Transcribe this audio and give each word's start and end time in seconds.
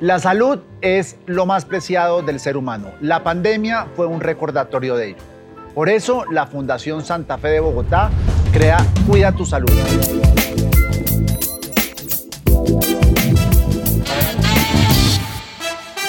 La 0.00 0.18
salud 0.18 0.60
es 0.80 1.18
lo 1.26 1.44
más 1.44 1.66
preciado 1.66 2.22
del 2.22 2.40
ser 2.40 2.56
humano. 2.56 2.92
La 3.02 3.22
pandemia 3.22 3.86
fue 3.94 4.06
un 4.06 4.22
recordatorio 4.22 4.96
de 4.96 5.08
ello. 5.08 5.18
Por 5.74 5.90
eso, 5.90 6.24
la 6.30 6.46
Fundación 6.46 7.04
Santa 7.04 7.36
Fe 7.36 7.48
de 7.48 7.60
Bogotá 7.60 8.08
crea 8.50 8.78
Cuida 9.06 9.30
tu 9.32 9.44
Salud. 9.44 9.70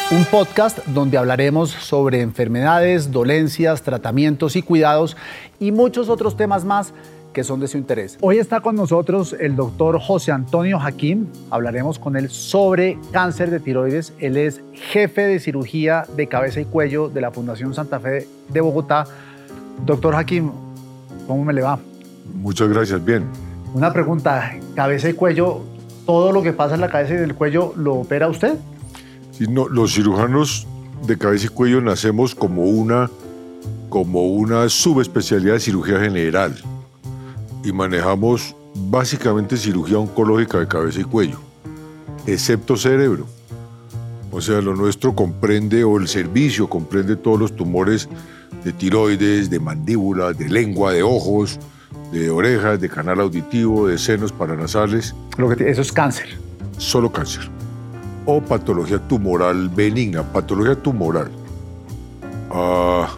Un 0.09 0.23
podcast 0.25 0.85
donde 0.87 1.17
hablaremos 1.17 1.71
sobre 1.71 2.21
enfermedades, 2.21 3.11
dolencias, 3.11 3.81
tratamientos 3.81 4.55
y 4.55 4.61
cuidados 4.61 5.17
y 5.59 5.73
muchos 5.73 6.07
otros 6.07 6.37
temas 6.37 6.63
más 6.63 6.93
que 7.34 7.43
son 7.43 7.59
de 7.59 7.68
su 7.68 7.77
interés. 7.77 8.18
Hoy 8.21 8.38
está 8.38 8.61
con 8.61 8.75
nosotros 8.75 9.36
el 9.39 9.55
doctor 9.55 10.00
José 10.00 10.31
Antonio 10.31 10.80
Jaquín. 10.80 11.30
Hablaremos 11.50 12.00
con 12.00 12.16
él 12.18 12.30
sobre 12.30 12.98
cáncer 13.11 13.50
de 13.50 13.59
tiroides. 13.59 14.13
Él 14.20 14.38
es 14.38 14.61
jefe 14.73 15.21
de 15.21 15.39
cirugía 15.39 16.05
de 16.16 16.27
cabeza 16.27 16.59
y 16.59 16.66
cuello 16.66 17.09
de 17.09 17.22
la 17.22 17.31
Fundación 17.31 17.73
Santa 17.73 17.99
Fe 17.99 18.27
de 18.49 18.62
Bogotá. 18.62 19.05
Doctor 19.86 20.16
Jaquín, 20.16 20.52
¿cómo 21.27 21.44
me 21.44 21.53
le 21.53 21.62
va? 21.62 21.80
Muchas 22.36 22.70
gracias, 22.70 23.03
bien. 23.03 23.25
Una 23.73 23.94
pregunta, 23.94 24.53
cabeza 24.75 25.09
y 25.09 25.13
cuello, 25.13 25.61
¿todo 26.05 26.31
lo 26.31 26.44
que 26.44 26.53
pasa 26.53 26.75
en 26.75 26.81
la 26.81 26.89
cabeza 26.89 27.13
y 27.13 27.17
en 27.17 27.23
el 27.23 27.36
cuello 27.36 27.73
lo 27.77 27.95
opera 27.95 28.27
usted? 28.27 28.58
Sí, 29.31 29.45
no, 29.48 29.70
los 29.70 29.94
cirujanos 29.94 30.67
de 31.08 31.17
cabeza 31.17 31.45
y 31.45 31.50
cuello 31.50 31.81
nacemos 31.81 32.36
como 32.36 32.63
una, 32.63 33.09
como 33.89 34.27
una 34.27 34.67
subespecialidad 34.67 35.53
de 35.53 35.59
cirugía 35.61 36.00
general 36.00 36.55
y 37.63 37.71
manejamos 37.71 38.55
básicamente 38.75 39.57
cirugía 39.57 39.99
oncológica 39.99 40.59
de 40.59 40.67
cabeza 40.67 41.02
y 41.02 41.03
cuello, 41.03 41.39
excepto 42.25 42.75
cerebro. 42.75 43.25
O 44.31 44.39
sea, 44.39 44.61
lo 44.61 44.75
nuestro 44.75 45.13
comprende, 45.13 45.83
o 45.83 45.97
el 45.97 46.07
servicio 46.07 46.69
comprende 46.69 47.17
todos 47.17 47.39
los 47.39 47.55
tumores 47.55 48.08
de 48.63 48.71
tiroides, 48.71 49.49
de 49.49 49.59
mandíbula, 49.59 50.31
de 50.31 50.47
lengua, 50.47 50.94
de 50.94 51.03
ojos, 51.03 51.59
de 52.11 52.30
orejas, 52.30 52.80
de 52.80 52.89
canal 52.89 53.19
auditivo, 53.19 53.88
de 53.88 53.97
senos 53.97 54.31
paranasales. 54.31 55.14
Lo 55.38 55.49
que, 55.49 55.69
eso 55.69 55.81
es 55.81 55.91
cáncer. 55.91 56.30
Solo 56.77 57.11
cáncer. 57.11 57.49
O 58.25 58.41
patología 58.41 58.99
tumoral 58.99 59.67
benigna, 59.69 60.23
patología 60.23 60.75
tumoral. 60.75 61.30
Ah, 62.52 63.09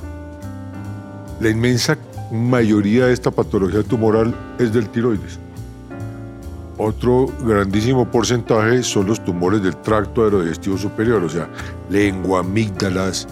la 1.39 1.49
inmensa 1.49 1.97
mayoría 2.33 3.05
de 3.05 3.13
esta 3.13 3.29
patología 3.29 3.83
tumoral 3.83 4.33
es 4.59 4.73
del 4.73 4.89
tiroides. 4.89 5.39
Otro 6.77 7.27
grandísimo 7.45 8.09
porcentaje 8.09 8.81
son 8.81 9.05
los 9.05 9.23
tumores 9.23 9.61
del 9.61 9.75
tracto 9.77 10.23
aerodigestivo 10.23 10.77
superior, 10.77 11.23
o 11.23 11.29
sea, 11.29 11.47
lengua, 11.89 12.39
amígdalas. 12.39 13.27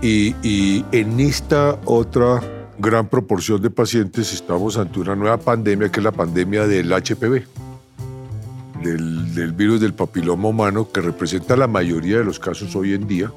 Y, 0.00 0.36
y 0.42 0.84
en 0.92 1.18
esta 1.18 1.76
otra 1.84 2.40
gran 2.78 3.08
proporción 3.08 3.60
de 3.60 3.70
pacientes 3.70 4.32
estamos 4.32 4.78
ante 4.78 5.00
una 5.00 5.16
nueva 5.16 5.38
pandemia 5.38 5.90
que 5.90 5.98
es 5.98 6.04
la 6.04 6.12
pandemia 6.12 6.68
del 6.68 6.92
HPV, 6.92 7.42
del, 8.84 9.34
del 9.34 9.52
virus 9.52 9.80
del 9.80 9.94
papiloma 9.94 10.48
humano, 10.48 10.88
que 10.92 11.00
representa 11.00 11.56
la 11.56 11.66
mayoría 11.66 12.18
de 12.18 12.24
los 12.24 12.38
casos 12.38 12.76
hoy 12.76 12.94
en 12.94 13.08
día 13.08 13.32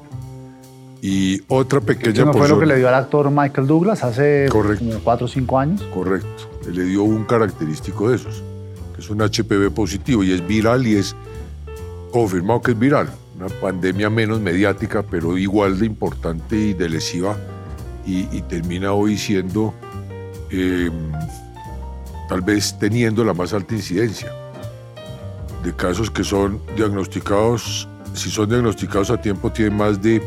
y 1.02 1.42
otra 1.48 1.80
pequeña 1.80 2.26
¿No 2.26 2.32
fue 2.32 2.48
lo 2.48 2.58
que 2.58 2.66
le 2.66 2.76
dio 2.76 2.88
al 2.88 2.94
actor 2.94 3.30
Michael 3.30 3.66
Douglas 3.66 4.04
hace 4.04 4.48
como 4.50 4.68
4 5.02 5.24
o 5.24 5.28
5 5.28 5.58
años? 5.58 5.82
Correcto. 5.94 6.50
Le 6.70 6.84
dio 6.84 7.04
un 7.04 7.24
característico 7.24 8.10
de 8.10 8.16
esos, 8.16 8.42
que 8.94 9.00
es 9.00 9.08
un 9.08 9.18
HPV 9.18 9.72
positivo 9.74 10.22
y 10.22 10.32
es 10.32 10.46
viral 10.46 10.86
y 10.86 10.96
es 10.96 11.16
confirmado 12.12 12.60
que 12.60 12.72
es 12.72 12.78
viral. 12.78 13.10
Una 13.38 13.48
pandemia 13.48 14.10
menos 14.10 14.40
mediática, 14.40 15.02
pero 15.02 15.38
igual 15.38 15.78
de 15.78 15.86
importante 15.86 16.56
y 16.56 16.74
de 16.74 16.90
lesiva 16.90 17.36
y, 18.04 18.42
termina 18.42 18.92
hoy 18.92 19.16
siendo, 19.16 19.72
em, 20.50 20.92
tal 22.28 22.42
vez 22.42 22.76
teniendo 22.78 23.24
la 23.24 23.32
más 23.32 23.54
alta 23.54 23.74
incidencia 23.74 24.32
de 25.62 25.74
casos 25.74 26.10
que 26.10 26.24
son 26.24 26.60
diagnosticados, 26.76 27.88
si 28.14 28.30
son 28.30 28.48
diagnosticados 28.48 29.10
a 29.10 29.20
tiempo, 29.20 29.52
tienen 29.52 29.76
más 29.76 30.02
de 30.02 30.20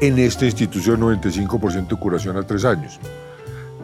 en 0.00 0.18
esta 0.18 0.44
institución 0.44 1.00
95% 1.00 1.88
de 1.88 1.96
curación 1.96 2.36
a 2.36 2.42
tres 2.42 2.64
años. 2.64 3.00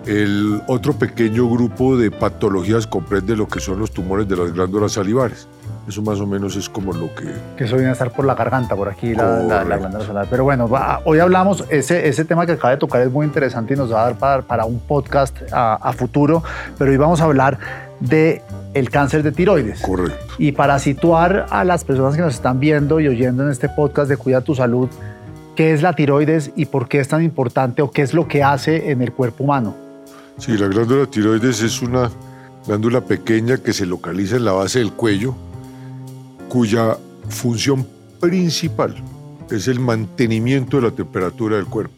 El 0.07 0.61
otro 0.67 0.93
pequeño 0.93 1.49
grupo 1.49 1.97
de 1.97 2.11
patologías 2.11 2.87
comprende 2.87 3.35
lo 3.37 3.49
que 3.49 3.59
son 3.59 3.79
los 3.79 3.91
tumores 3.91 4.29
de 4.29 4.37
las 4.37 4.53
glándulas 4.53 4.93
salivares. 4.93 5.49
Eso 5.89 6.03
más 6.03 6.21
o 6.21 6.27
menos 6.27 6.57
es 6.57 6.69
como 6.69 6.93
lo 6.93 7.15
que... 7.15 7.33
Que 7.57 7.65
eso 7.65 7.77
viene 7.77 7.89
a 7.89 7.93
estar 7.93 8.11
por 8.11 8.27
la 8.27 8.35
garganta, 8.35 8.77
por 8.77 8.91
aquí, 8.91 9.15
la, 9.15 9.65
glándula 9.65 10.05
salivar. 10.05 10.27
Pero 10.29 10.45
bueno, 10.45 10.69
hoy 11.05 11.19
hablamos, 11.21 11.65
ese, 11.71 12.07
ese 12.07 12.27
tema 12.27 12.45
que 12.45 12.53
acaba 12.53 12.73
de 12.73 12.77
tocar 12.77 13.01
es 13.01 13.11
muy 13.11 13.25
interesante 13.25 13.73
y 13.73 13.77
nos 13.79 13.91
va 13.91 14.03
a 14.03 14.05
dar 14.05 14.19
para, 14.19 14.43
para 14.43 14.65
un 14.67 14.79
podcast 14.79 15.37
a, 15.51 15.75
a, 15.77 15.93
futuro, 15.95 16.43
pero 16.77 16.91
hoy 16.91 16.99
vamos 16.99 17.23
a 17.23 17.25
hablar 17.25 17.59
de 18.01 18.43
el 18.75 18.91
cáncer 18.91 19.23
de 19.23 19.33
tiroides. 19.33 19.81
Correcto. 19.81 20.35
Y 20.37 20.53
para 20.53 20.79
situar 20.79 21.47
a 21.49 21.65
las 21.65 21.85
personas 21.85 22.15
que 22.15 22.21
nos 22.21 22.35
están 22.35 22.61
viendo 22.61 23.01
y 23.01 23.09
oyendo 23.09 23.43
en 23.45 23.51
este 23.51 23.71
podcast 23.71 24.11
de 24.11 24.19
Cuida 24.19 24.43
tu 24.43 24.55
Salud, 24.55 24.91
¿Qué 25.57 25.73
es 25.73 25.83
la 25.83 25.93
tiroides 25.93 26.51
y 26.57 26.67
por 26.67 26.89
qué 26.89 26.99
es 26.99 27.07
tan 27.07 27.23
importante 27.23 27.81
o 27.81 27.91
qué 27.91 28.03
es 28.03 28.13
lo 28.13 28.27
que 28.27 28.43
hace 28.43 28.91
en 28.91 29.03
el 29.03 29.13
cuerpo 29.13 29.45
humano? 29.45 29.77
Sí, 30.39 30.59
la 30.59 30.67
glándula 30.67 31.07
tiroides 31.07 31.63
es 31.63 31.81
una 31.81 32.11
glándula 32.67 33.01
pequeña 33.03 33.59
que 33.59 33.73
se 33.73 33.87
localiza 33.87 34.37
en 34.37 34.45
la 34.45 34.53
base 34.53 34.81
del 34.81 34.93
cuello, 34.93 35.37
cuya 36.49 36.97
función 37.29 37.87
principal 38.21 38.97
es 39.49 39.69
el 39.69 39.79
mantenimiento 39.79 40.79
de 40.79 40.89
la 40.89 40.91
temperatura 40.91 41.57
del 41.57 41.67
cuerpo. 41.67 41.95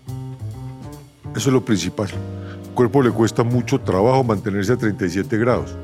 Eso 1.34 1.48
es 1.48 1.52
lo 1.54 1.64
principal. 1.64 2.08
Al 2.08 2.74
cuerpo 2.74 3.02
le 3.02 3.10
cuesta 3.10 3.42
mucho 3.42 3.80
trabajo 3.80 4.22
mantenerse 4.22 4.74
a 4.74 4.76
37 4.76 5.36
grados. 5.38 5.74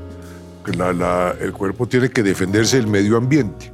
el 1.41 1.53
cuerpo 1.53 1.87
tiene 1.87 2.11
que 2.11 2.23
defenderse 2.23 2.77
del 2.77 2.87
medio 2.87 3.17
ambiente. 3.17 3.73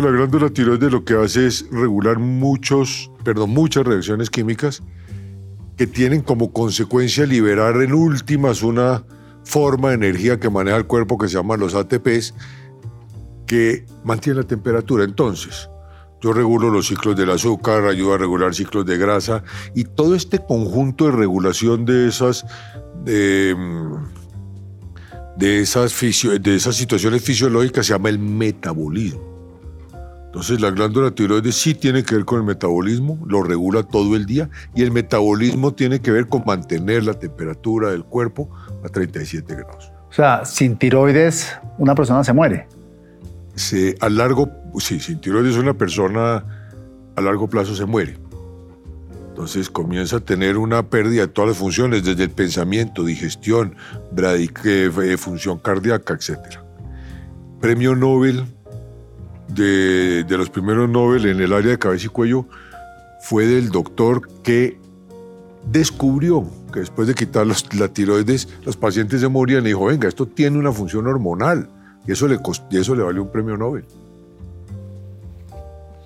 La 0.00 0.10
glándula 0.10 0.50
tiroides 0.50 0.90
lo 0.90 1.04
que 1.04 1.14
hace 1.14 1.46
es 1.46 1.70
regular 1.70 2.18
muchos, 2.18 3.12
perdón, 3.22 3.50
muchas 3.50 3.84
reacciones 3.86 4.28
químicas 4.28 4.82
que 5.76 5.86
tienen 5.86 6.20
como 6.20 6.52
consecuencia 6.52 7.24
liberar 7.24 7.80
en 7.80 7.94
últimas 7.94 8.64
una 8.64 9.04
forma 9.44 9.90
de 9.90 9.94
energía 9.94 10.40
que 10.40 10.50
maneja 10.50 10.78
el 10.78 10.86
cuerpo 10.86 11.16
que 11.16 11.28
se 11.28 11.34
llama 11.34 11.56
los 11.56 11.76
ATPs, 11.76 12.34
que 13.46 13.86
mantiene 14.02 14.40
la 14.40 14.46
temperatura. 14.46 15.04
Entonces, 15.04 15.70
yo 16.20 16.32
regulo 16.32 16.70
los 16.70 16.88
ciclos 16.88 17.14
del 17.14 17.30
azúcar, 17.30 17.84
ayudo 17.84 18.14
a 18.14 18.18
regular 18.18 18.52
ciclos 18.52 18.84
de 18.84 18.98
grasa 18.98 19.44
y 19.76 19.84
todo 19.84 20.16
este 20.16 20.40
conjunto 20.44 21.04
de 21.06 21.12
regulación 21.12 21.84
de 21.84 22.08
esas, 22.08 22.44
de 23.04 23.54
esas, 25.38 26.00
de 26.00 26.54
esas 26.56 26.74
situaciones 26.74 27.22
fisiológicas 27.22 27.86
se 27.86 27.92
llama 27.92 28.08
el 28.08 28.18
metabolismo. 28.18 29.33
Entonces 30.34 30.60
la 30.60 30.72
glándula 30.72 31.12
tiroides 31.12 31.54
sí 31.54 31.76
tiene 31.76 32.02
que 32.02 32.16
ver 32.16 32.24
con 32.24 32.40
el 32.40 32.44
metabolismo, 32.44 33.20
lo 33.24 33.44
regula 33.44 33.84
todo 33.84 34.16
el 34.16 34.26
día 34.26 34.50
y 34.74 34.82
el 34.82 34.90
metabolismo 34.90 35.74
tiene 35.74 36.00
que 36.00 36.10
ver 36.10 36.26
con 36.26 36.42
mantener 36.44 37.04
la 37.04 37.14
temperatura 37.14 37.92
del 37.92 38.02
cuerpo 38.02 38.50
a 38.84 38.88
37 38.88 39.54
grados. 39.54 39.92
O 40.10 40.12
sea, 40.12 40.44
sin 40.44 40.76
tiroides 40.76 41.56
una 41.78 41.94
persona 41.94 42.24
se 42.24 42.32
muere. 42.32 42.66
Se, 43.54 43.94
a 44.00 44.08
largo, 44.08 44.50
sí, 44.80 44.98
sin 44.98 45.20
tiroides 45.20 45.56
una 45.56 45.74
persona 45.74 46.44
a 47.14 47.20
largo 47.20 47.48
plazo 47.48 47.76
se 47.76 47.84
muere. 47.84 48.18
Entonces 49.28 49.70
comienza 49.70 50.16
a 50.16 50.20
tener 50.20 50.56
una 50.56 50.90
pérdida 50.90 51.22
de 51.22 51.28
todas 51.28 51.50
las 51.50 51.58
funciones, 51.58 52.02
desde 52.02 52.24
el 52.24 52.30
pensamiento, 52.30 53.04
digestión, 53.04 53.76
eh, 54.16 55.16
función 55.16 55.60
cardíaca, 55.60 56.14
etc. 56.14 56.58
Premio 57.60 57.94
Nobel 57.94 58.44
de, 59.48 60.24
los 60.28 60.50
primeros 60.50 60.88
Nobel 60.88 61.26
en 61.26 61.40
el 61.40 61.52
área 61.52 61.72
de 61.72 61.78
cabeza 61.78 62.06
y 62.06 62.08
cuello 62.08 62.46
fue 63.20 63.46
del 63.46 63.70
doctor 63.70 64.28
que 64.42 64.78
descubrió 65.70 66.46
que 66.72 66.80
después 66.80 67.08
de 67.08 67.14
quitar 67.14 67.46
los, 67.46 67.72
la 67.74 67.88
tiroides, 67.88 68.48
los 68.64 68.76
pacientes 68.76 69.20
se 69.20 69.28
morían 69.28 69.64
y 69.64 69.68
dijo, 69.68 69.86
venga, 69.86 70.08
esto 70.08 70.26
tiene 70.26 70.58
una 70.58 70.72
función 70.72 71.06
hormonal. 71.06 71.68
Y 72.06 72.12
eso 72.12 72.28
le, 72.28 72.38
y 72.70 72.76
eso 72.76 72.94
le 72.94 73.02
valió 73.02 73.22
un 73.22 73.30
premio 73.30 73.56
Nobel. 73.56 73.84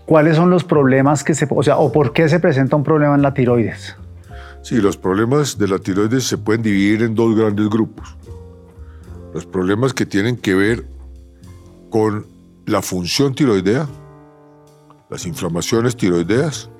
¿Cuáles 0.05 0.37
son 0.37 0.50
los 0.50 0.64
problemas 0.64 1.25
que 1.25 1.35
se, 1.35 1.46
o 1.50 1.62
sea, 1.62 1.79
o 1.79 1.90
por 1.90 2.12
qué 2.12 2.29
se 2.29 2.38
presenta 2.38 2.76
un 2.76 2.85
problema 2.85 3.14
en 3.14 3.23
la 3.23 3.35
tiroides? 3.35 3.96
Sí, 4.62 4.76
los 4.76 4.96
problemas 4.96 5.58
de 5.58 5.69
la 5.69 5.79
tiroides 5.79 6.25
se 6.25 6.38
pueden 6.38 6.62
dividir 6.62 7.02
en 7.02 7.14
dos 7.14 7.35
grandes 7.37 7.69
grupos. 7.69 8.17
Los 9.35 9.46
problemas 9.46 9.93
que 9.93 10.06
tienen 10.06 10.37
que 10.37 10.55
ver 10.55 10.87
con 11.90 12.26
la 12.69 12.82
función 12.82 13.35
tiroidea, 13.35 13.88
las 15.11 15.26
inflamaciones 15.26 15.97
tiroideas 15.97 16.70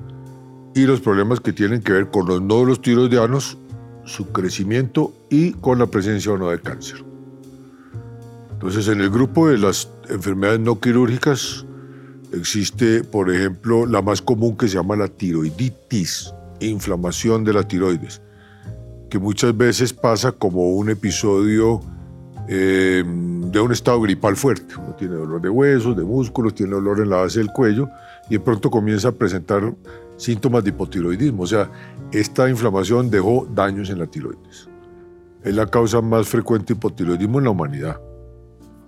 y 0.75 0.83
los 0.83 1.01
problemas 1.01 1.41
que 1.41 1.53
tienen 1.53 1.83
que 1.83 1.93
ver 1.93 2.11
con 2.11 2.27
los 2.27 2.41
nódulos 2.41 2.81
tiroideanos, 2.81 3.59
su 4.05 4.29
crecimiento 4.33 5.13
y 5.31 5.53
con 5.53 5.79
la 5.79 5.87
presencia 5.87 6.33
o 6.33 6.39
no 6.39 6.51
de 6.51 6.61
cáncer. 6.61 7.05
Entonces, 8.53 8.89
en 8.89 9.01
el 9.01 9.11
grupo 9.11 9.49
de 9.49 9.59
las 9.59 9.89
enfermedades 10.09 10.61
no 10.61 10.81
quirúrgicas 10.81 11.65
Existe, 12.33 13.05
por 13.05 13.35
ejemplo, 13.35 13.87
la 13.87 14.03
más 14.03 14.21
común 14.21 14.57
que 14.57 14.69
se 14.69 14.75
llama 14.75 14.97
la 14.97 15.09
tiroiditis, 15.09 16.33
inflamación 16.61 17.43
de 17.43 17.55
la 17.55 17.63
tiroides, 17.63 18.21
que 19.09 19.19
muchas 19.19 19.57
veces 19.57 19.95
pasa 19.95 20.33
como 20.33 20.73
un 20.73 20.91
episodio 20.91 21.81
eh, 22.49 23.03
de 23.51 23.61
un 23.61 23.73
estado 23.73 24.01
gripal 24.01 24.37
fuerte. 24.37 24.75
Uno 24.77 24.95
tiene 24.95 25.15
dolor 25.17 25.41
de 25.41 25.49
huesos, 25.49 25.97
de 25.97 26.05
músculos, 26.05 26.55
tiene 26.55 26.73
dolor 26.73 27.01
en 27.01 27.11
la 27.11 27.19
base 27.19 27.39
del 27.39 27.51
cuello 27.51 27.89
y 28.29 28.35
de 28.35 28.41
pronto 28.41 28.71
comienza 28.71 29.09
a 29.09 29.13
presentar 29.13 29.75
síntomas 30.17 30.65
de 30.65 30.71
hipotiroidismo. 30.71 31.45
O 31.45 31.47
sea, 31.47 31.71
esta 32.13 32.49
inflamación 32.49 33.11
dejó 33.11 33.47
daños 33.55 33.91
en 33.91 33.99
la 33.99 34.07
tiroides. 34.07 34.69
Es 35.43 35.55
la 35.55 35.67
causa 35.67 36.01
más 36.01 36.29
frecuente 36.29 36.75
de 36.75 36.79
hipotiroidismo 36.79 37.39
en 37.39 37.45
la 37.45 37.51
humanidad. 37.51 38.01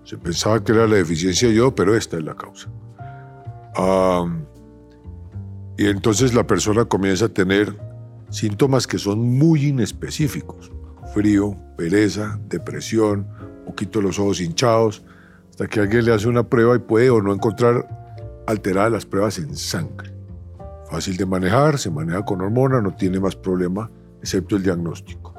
Se 0.04 0.18
pensaba 0.18 0.62
que 0.62 0.72
era 0.72 0.86
la 0.86 0.96
deficiencia 0.96 1.48
de 1.48 1.54
yodo, 1.54 1.74
pero 1.74 1.94
esta 1.94 2.18
es 2.18 2.24
la 2.24 2.34
causa. 2.34 2.68
y 5.78 5.86
entonces 5.86 6.34
la 6.34 6.46
persona 6.46 6.84
comienza 6.84 7.26
a 7.26 7.28
tener 7.28 7.78
síntomas 8.28 8.86
que 8.86 8.98
son 8.98 9.20
muy 9.20 9.66
inespecíficos. 9.68 10.70
Frío, 11.14 11.56
pereza, 11.76 12.38
depresión, 12.48 13.26
poquito 13.70 14.00
los 14.00 14.18
ojos 14.18 14.40
hinchados, 14.40 15.04
hasta 15.50 15.66
que 15.66 15.80
alguien 15.80 16.04
le 16.04 16.12
hace 16.12 16.28
una 16.28 16.42
prueba 16.42 16.76
y 16.76 16.80
puede 16.80 17.10
o 17.10 17.22
no 17.22 17.32
encontrar 17.32 17.86
alteradas 18.46 18.92
las 18.92 19.06
pruebas 19.06 19.38
en 19.38 19.56
sangre. 19.56 20.12
Fácil 20.90 21.16
de 21.16 21.26
manejar, 21.26 21.78
se 21.78 21.90
maneja 21.90 22.24
con 22.24 22.40
hormona, 22.40 22.80
no 22.80 22.94
tiene 22.94 23.20
más 23.20 23.36
problema, 23.36 23.90
excepto 24.20 24.56
el 24.56 24.62
diagnóstico. 24.62 25.34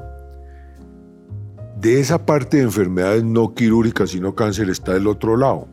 De 1.80 2.00
esa 2.00 2.25
parte 2.25 2.57
de 2.57 2.63
enfermedades 2.63 3.24
no 3.24 3.54
quirúrgicas, 3.54 4.12
sino 4.12 4.36
cáncer, 4.36 4.69
está 4.69 4.95
el 4.95 5.07
otro 5.07 5.36
lado, 5.36 5.68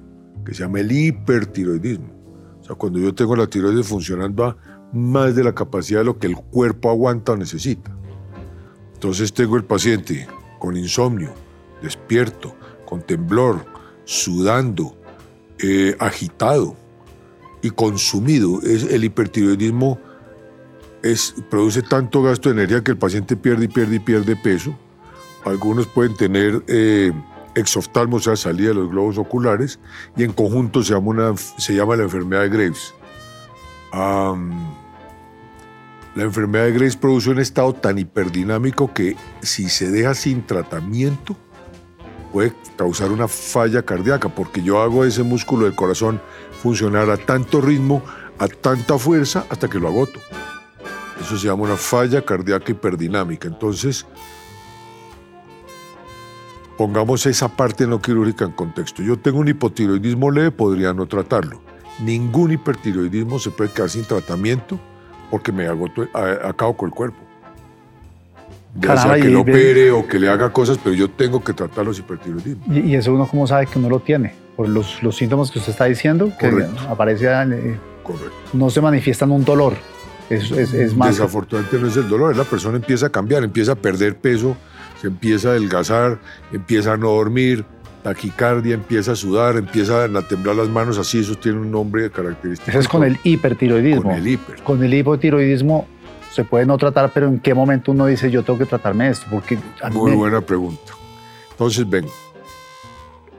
que 0.44 0.55
se 0.55 0.64
llama 0.64 0.81
el 0.81 0.90
hipertiroidismo. 0.90 2.12
O 2.60 2.64
sea, 2.64 2.75
cuando 2.75 2.99
yo 2.99 3.14
tengo 3.14 3.37
la 3.37 3.46
tiroides 3.46 3.87
funcionando 3.87 4.46
a 4.46 4.56
más 4.93 5.37
de 5.37 5.44
la 5.44 5.55
capacidad 5.55 6.00
de 6.00 6.06
lo 6.06 6.19
que 6.19 6.26
el 6.26 6.37
cuerpo 6.37 6.90
aguanta 6.90 7.32
o 7.32 7.37
necesita. 7.37 7.94
Entonces 8.94 9.32
tengo 9.32 9.56
el 9.56 9.64
paciente 9.64 10.26
con 10.58 10.76
insomnio, 10.76 11.32
despierto, 11.82 12.54
con 12.86 13.02
temblor, 13.02 13.64
sudando, 14.04 14.96
eh, 15.58 15.96
agitado 15.98 16.76
y 17.62 17.70
consumido. 17.70 18.60
Es, 18.62 18.84
el 18.84 19.04
hipertiroidismo 19.04 19.98
es, 21.02 21.34
produce 21.50 21.82
tanto 21.82 22.22
gasto 22.22 22.48
de 22.48 22.54
energía 22.54 22.82
que 22.82 22.92
el 22.92 22.98
paciente 22.98 23.36
pierde 23.36 23.66
y 23.66 23.69
pierde 23.69 23.96
y 23.96 24.00
pierde 24.00 24.36
peso. 24.36 24.76
Algunos 25.44 25.86
pueden 25.86 26.16
tener 26.16 26.62
eh, 26.66 27.12
exoftalmo, 27.54 28.16
o 28.16 28.20
sea, 28.20 28.36
salida 28.36 28.69
de 28.69 28.74
los 28.74 28.90
globos 28.90 29.19
oculares, 29.19 29.78
y 30.16 30.24
en 30.24 30.32
conjunto 30.32 30.82
se 30.82 30.94
llama, 30.94 31.08
una, 31.08 31.36
se 31.36 31.74
llama 31.74 31.96
la 31.96 32.04
enfermedad 32.04 32.42
de 32.42 32.48
Graves. 32.48 32.94
la 36.14 36.24
enfermedad 36.24 36.64
de 36.64 36.72
Graves 36.72 36.96
produce 36.96 37.31
un 37.31 37.38
estado 37.40 37.72
tan 37.72 37.98
hiperdinámico 37.98 38.92
que 38.92 39.16
si 39.42 39.69
se 39.69 39.90
deja 39.90 40.14
sin 40.14 40.44
tratamiento, 40.46 41.36
puede 42.32 42.52
causar 42.76 43.10
una 43.10 43.28
falla 43.28 43.82
cardíaca, 43.82 44.28
porque 44.28 44.62
yo 44.62 44.80
hago 44.80 45.04
ese 45.04 45.22
músculo 45.22 45.66
del 45.66 45.75
corazón 45.75 46.20
funcionar 46.62 47.10
a 47.10 47.16
tanto 47.16 47.60
ritmo, 47.60 48.02
a 48.38 48.48
tanta 48.48 48.98
fuerza, 48.98 49.46
hasta 49.50 49.69
que 49.69 49.78
lo 49.78 49.88
agoto. 49.88 50.20
Eso 51.20 51.36
se 51.36 51.46
llama 51.48 51.64
una 51.64 51.76
falla 51.76 52.22
cardíaca 52.22 52.70
hiperdinámica. 52.70 53.48
Entonces, 53.48 54.06
pongamos 56.76 57.26
esa 57.26 57.48
parte 57.48 57.86
no 57.86 58.00
quirúrgica 58.00 58.44
en 58.44 58.52
contexto. 58.52 59.02
Yo 59.02 59.19
tengo 59.19 59.38
un 59.38 59.48
hipotiroidismo 59.48 60.31
leve, 60.31 60.50
podría 60.50 60.92
no 60.92 61.06
tratarlo. 61.06 61.60
Ningún 62.00 62.52
hipertiroidismo 62.52 63.38
se 63.38 63.50
puede 63.50 63.72
quedar 63.72 63.90
sin 63.90 64.04
tratamiento 64.04 64.78
porque 65.31 65.50
me 65.50 65.66
agoto, 65.66 66.06
acabo 66.44 66.76
con 66.76 66.88
el 66.88 66.94
cuerpo 66.94 67.27
ya 68.75 68.97
sea 68.97 69.17
que 69.17 69.29
lo 69.29 69.41
opere 69.41 69.91
o 69.91 70.06
que 70.06 70.19
le 70.19 70.29
haga 70.29 70.53
cosas, 70.53 70.79
pero 70.82 70.94
yo 70.94 71.09
tengo 71.11 71.43
que 71.43 71.53
tratar 71.53 71.85
los 71.85 71.99
hipertiroidismos. 71.99 72.76
¿Y, 72.76 72.94
eso 72.94 73.12
uno 73.12 73.26
cómo 73.26 73.47
sabe 73.47 73.67
que 73.67 73.79
uno 73.79 73.88
lo 73.88 74.00
tiene? 74.00 74.35
Por 74.56 74.69
los, 74.69 75.03
los 75.03 75.17
síntomas 75.17 75.50
que 75.50 75.59
usted 75.59 75.73
está 75.73 75.85
diciendo, 75.85 76.32
que 76.38 76.67
aparece... 76.88 77.26
Eh, 77.26 77.79
Correcto. 78.03 78.35
No 78.55 78.70
se 78.70 78.81
manifiesta 78.81 79.25
en 79.25 79.32
un 79.32 79.44
dolor. 79.44 79.75
Es, 80.31 80.50
es, 80.50 80.94
más... 80.94 81.11
Desafortunadamente 81.11 81.79
no 81.79 81.88
es 81.88 81.97
el 81.97 82.09
dolor, 82.09 82.32
es 82.32 82.38
la 82.38 82.44
persona 82.44 82.76
empieza 82.76 83.06
a 83.06 83.11
cambiar, 83.11 83.44
empieza 83.44 83.73
a 83.73 83.76
perder 83.76 84.17
peso, 84.17 84.56
se 85.00 85.06
empieza 85.06 85.49
a 85.49 85.50
adelgazar, 85.53 86.19
empieza 86.53 86.93
a 86.93 86.97
no 86.97 87.11
dormir, 87.11 87.65
taquicardia, 88.03 88.75
empieza 88.75 89.12
a 89.12 89.17
sudar, 89.17 89.56
empieza 89.56 90.05
a 90.05 90.23
temblar 90.23 90.56
las 90.56 90.69
manos, 90.69 90.99
así, 90.99 91.20
eso 91.20 91.35
tiene 91.35 91.59
un 91.59 91.70
nombre 91.70 92.11
característico. 92.11 92.70
Eso 92.70 92.81
es 92.81 92.88
con 92.88 93.05
el 93.05 93.19
hipertiroidismo. 93.25 94.03
Con 94.03 94.12
el 94.12 94.26
hiper. 94.26 94.62
Con 94.62 94.85
el 94.85 94.94
hipotiroidismo 94.94 95.87
se 96.32 96.44
puede 96.44 96.66
no 96.66 96.78
tratar, 96.78 97.12
pero 97.12 97.26
¿en 97.26 97.40
qué 97.40 97.54
momento 97.54 97.92
uno 97.92 98.06
dice 98.06 98.30
yo 98.30 98.42
tengo 98.42 98.58
que 98.58 98.66
tratarme 98.66 99.08
esto? 99.08 99.26
Porque 99.30 99.58
Muy 99.90 100.12
buena 100.12 100.40
pregunta. 100.40 100.92
Entonces, 101.50 101.88
ven, 101.88 102.06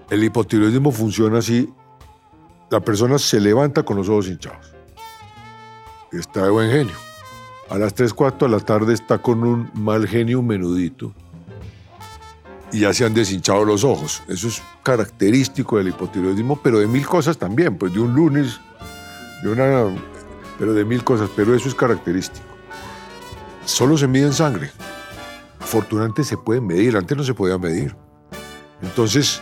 el 0.09 0.23
hipotiroidismo 0.23 0.91
funciona 0.91 1.39
así. 1.39 1.71
La 2.69 2.79
persona 2.79 3.17
se 3.17 3.39
levanta 3.39 3.83
con 3.83 3.97
los 3.97 4.09
ojos 4.09 4.27
hinchados. 4.27 4.73
Está 6.11 6.43
de 6.43 6.49
buen 6.49 6.69
genio. 6.69 6.95
A 7.69 7.77
las 7.77 7.93
3, 7.93 8.13
4 8.13 8.47
de 8.47 8.55
la 8.55 8.59
tarde 8.59 8.93
está 8.93 9.19
con 9.19 9.43
un 9.43 9.69
mal 9.75 10.07
genio 10.07 10.41
menudito 10.41 11.13
y 12.71 12.81
ya 12.81 12.93
se 12.93 13.05
han 13.05 13.13
deshinchado 13.13 13.63
los 13.63 13.83
ojos. 13.83 14.23
Eso 14.27 14.47
es 14.47 14.61
característico 14.83 15.77
del 15.77 15.89
hipotiroidismo, 15.89 16.59
pero 16.61 16.79
de 16.79 16.87
mil 16.87 17.05
cosas 17.05 17.37
también, 17.37 17.77
pues 17.77 17.93
de 17.93 17.99
un 17.99 18.13
lunes, 18.13 18.59
de 19.43 19.49
una, 19.49 19.85
pero 20.57 20.73
de 20.73 20.83
mil 20.83 21.03
cosas, 21.03 21.29
pero 21.35 21.55
eso 21.55 21.67
es 21.67 21.75
característico 21.75 22.48
solo 23.69 23.97
se 23.97 24.07
mide 24.07 24.25
en 24.27 24.33
sangre. 24.33 24.71
Afortunadamente 25.59 26.23
se 26.23 26.37
puede 26.37 26.61
medir, 26.61 26.97
antes 26.97 27.17
no 27.17 27.23
se 27.23 27.33
podía 27.33 27.57
medir. 27.57 27.95
Entonces, 28.81 29.41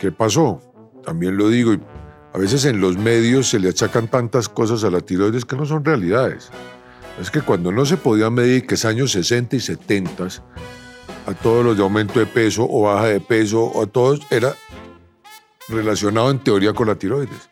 ¿qué 0.00 0.10
pasó? 0.10 0.60
También 1.04 1.36
lo 1.36 1.48
digo, 1.48 1.72
a 2.34 2.38
veces 2.38 2.64
en 2.64 2.80
los 2.80 2.96
medios 2.96 3.48
se 3.48 3.58
le 3.58 3.68
achacan 3.68 4.08
tantas 4.08 4.48
cosas 4.48 4.84
a 4.84 4.90
la 4.90 5.00
tiroides 5.00 5.44
que 5.44 5.56
no 5.56 5.64
son 5.64 5.84
realidades. 5.84 6.50
Es 7.20 7.30
que 7.30 7.40
cuando 7.40 7.72
no 7.72 7.84
se 7.84 7.96
podía 7.96 8.30
medir, 8.30 8.66
que 8.66 8.74
es 8.74 8.84
años 8.84 9.12
60 9.12 9.56
y 9.56 9.60
70, 9.60 10.28
a 11.26 11.34
todos 11.34 11.64
los 11.64 11.76
de 11.76 11.82
aumento 11.82 12.18
de 12.18 12.26
peso 12.26 12.66
o 12.68 12.82
baja 12.82 13.06
de 13.06 13.20
peso, 13.20 13.64
o 13.64 13.82
a 13.82 13.86
todos, 13.86 14.20
era 14.30 14.54
relacionado 15.68 16.30
en 16.30 16.38
teoría 16.38 16.72
con 16.72 16.88
la 16.88 16.94
tiroides. 16.94 17.50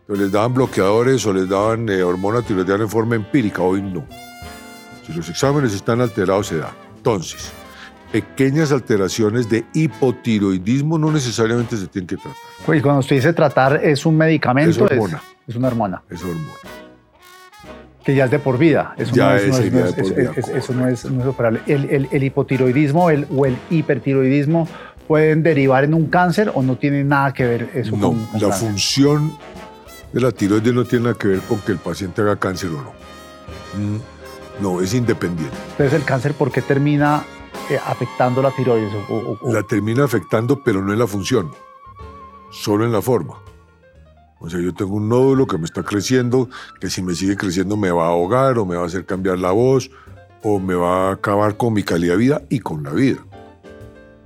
Entonces 0.00 0.24
les 0.24 0.32
daban 0.32 0.54
bloqueadores 0.54 1.24
o 1.26 1.32
les 1.32 1.48
daban 1.48 1.88
eh, 1.88 2.02
hormona 2.02 2.42
tiroideana 2.42 2.84
en 2.84 2.90
forma 2.90 3.14
empírica, 3.14 3.62
hoy 3.62 3.80
no. 3.80 4.06
Si 5.06 5.12
los 5.12 5.28
exámenes 5.28 5.74
están 5.74 6.00
alterados, 6.00 6.46
se 6.46 6.58
da. 6.58 6.72
Entonces, 6.96 7.52
pequeñas 8.10 8.72
alteraciones 8.72 9.48
de 9.48 9.64
hipotiroidismo 9.74 10.98
no 10.98 11.10
necesariamente 11.10 11.76
se 11.76 11.86
tienen 11.88 12.06
que 12.06 12.16
tratar. 12.16 12.32
Pues 12.64 12.82
cuando 12.82 13.00
usted 13.00 13.16
dice 13.16 13.32
tratar, 13.32 13.80
¿es 13.84 14.06
un 14.06 14.16
medicamento? 14.16 14.70
Es 14.70 14.92
hormona. 14.92 15.22
Es, 15.46 15.56
una 15.56 15.68
hormona. 15.68 16.02
Es 16.08 16.22
hormona. 16.22 16.58
Que 18.04 18.14
ya 18.14 18.26
es 18.26 18.30
de 18.30 18.38
por 18.38 18.56
vida. 18.56 18.94
Eso 18.96 19.14
ya 19.14 19.30
no 19.30 19.34
es, 19.34 19.42
es, 19.44 19.72
de 19.72 20.02
por 20.02 20.14
vida. 20.14 20.32
eso 20.36 20.72
no 20.72 20.88
es, 20.88 21.04
operable. 21.04 21.60
El, 21.66 22.22
hipotiroidismo 22.22 23.10
el, 23.10 23.26
o 23.34 23.46
el 23.46 23.56
hipertiroidismo 23.70 24.68
pueden 25.06 25.42
derivar 25.42 25.84
en 25.84 25.94
un 25.94 26.06
cáncer 26.06 26.50
o 26.54 26.62
no 26.62 26.76
tiene 26.76 27.04
nada 27.04 27.32
que 27.34 27.44
ver 27.44 27.70
eso 27.74 27.94
no, 27.94 28.16
la 28.40 28.50
función 28.52 29.36
de 30.14 30.20
la 30.20 30.32
tiroides 30.32 30.72
no 30.72 30.84
tiene 30.84 31.06
nada 31.06 31.18
que 31.18 31.28
ver 31.28 31.40
con 31.40 31.58
que 31.58 31.72
el 31.72 31.78
paciente 31.78 32.22
haga 32.22 32.36
cáncer 32.36 32.70
o 32.70 32.82
no. 32.82 32.92
Mm. 33.76 34.13
No, 34.60 34.80
es 34.80 34.94
independiente. 34.94 35.56
Entonces, 35.72 35.92
¿el 35.94 36.04
cáncer 36.04 36.34
por 36.34 36.50
qué 36.50 36.62
termina 36.62 37.24
eh, 37.70 37.78
afectando 37.84 38.42
la 38.42 38.50
tiroides? 38.50 38.92
La 39.42 39.62
termina 39.62 40.04
afectando, 40.04 40.62
pero 40.62 40.82
no 40.82 40.92
en 40.92 40.98
la 40.98 41.06
función, 41.06 41.50
solo 42.50 42.84
en 42.84 42.92
la 42.92 43.02
forma. 43.02 43.34
O 44.38 44.50
sea, 44.50 44.60
yo 44.60 44.74
tengo 44.74 44.96
un 44.96 45.08
nódulo 45.08 45.46
que 45.46 45.58
me 45.58 45.64
está 45.64 45.82
creciendo, 45.82 46.48
que 46.80 46.90
si 46.90 47.02
me 47.02 47.14
sigue 47.14 47.36
creciendo 47.36 47.76
me 47.76 47.90
va 47.90 48.04
a 48.04 48.10
ahogar 48.10 48.58
o 48.58 48.66
me 48.66 48.76
va 48.76 48.82
a 48.82 48.86
hacer 48.86 49.06
cambiar 49.06 49.38
la 49.38 49.52
voz 49.52 49.90
o 50.42 50.60
me 50.60 50.74
va 50.74 51.08
a 51.08 51.12
acabar 51.12 51.56
con 51.56 51.72
mi 51.72 51.82
calidad 51.82 52.14
de 52.14 52.18
vida 52.18 52.42
y 52.50 52.60
con 52.60 52.82
la 52.82 52.90
vida. 52.90 53.24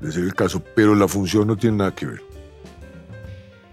Ese 0.01 0.11
es 0.11 0.17
el 0.17 0.35
caso, 0.35 0.63
pero 0.75 0.95
la 0.95 1.07
función 1.09 1.47
no 1.47 1.57
tiene 1.57 1.79
nada 1.79 1.95
que 1.95 2.07
ver 2.07 2.28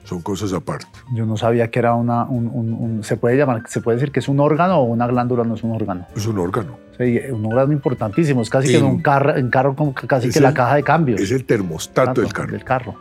son 0.05 0.21
cosas 0.21 0.53
aparte. 0.53 0.85
Yo 1.13 1.25
no 1.25 1.35
sabía 1.35 1.69
que 1.69 1.79
era 1.79 1.95
una, 1.95 2.25
un, 2.25 3.01
se 3.03 3.17
puede 3.17 3.38
llamar, 3.38 3.63
se 3.67 3.81
puede 3.81 3.97
decir 3.97 4.12
que 4.12 4.19
es 4.19 4.27
un 4.27 4.39
órgano 4.39 4.79
o 4.79 4.83
una 4.83 5.07
glándula 5.07 5.43
no 5.43 5.55
es 5.55 5.63
un 5.63 5.71
órgano. 5.71 6.07
Es 6.15 6.27
un 6.27 6.39
órgano. 6.39 6.77
Sí, 6.97 7.19
un 7.31 7.45
órgano 7.45 7.74
importantísimo, 7.74 8.41
es 8.41 8.50
casi 8.50 8.69
que 8.69 8.77
en 8.77 8.85
un 8.85 9.01
carro, 9.01 9.35
en 9.35 9.50
carro 9.50 9.75
como 9.75 9.93
casi 9.93 10.29
que 10.29 10.39
la 10.39 10.53
caja 10.53 10.75
de 10.75 10.83
cambios. 10.83 11.19
Es 11.19 11.31
el 11.31 11.43
termostato 11.43 12.21
del 12.21 12.31
carro. 12.31 12.51
Del 12.51 12.63
carro. 12.63 12.95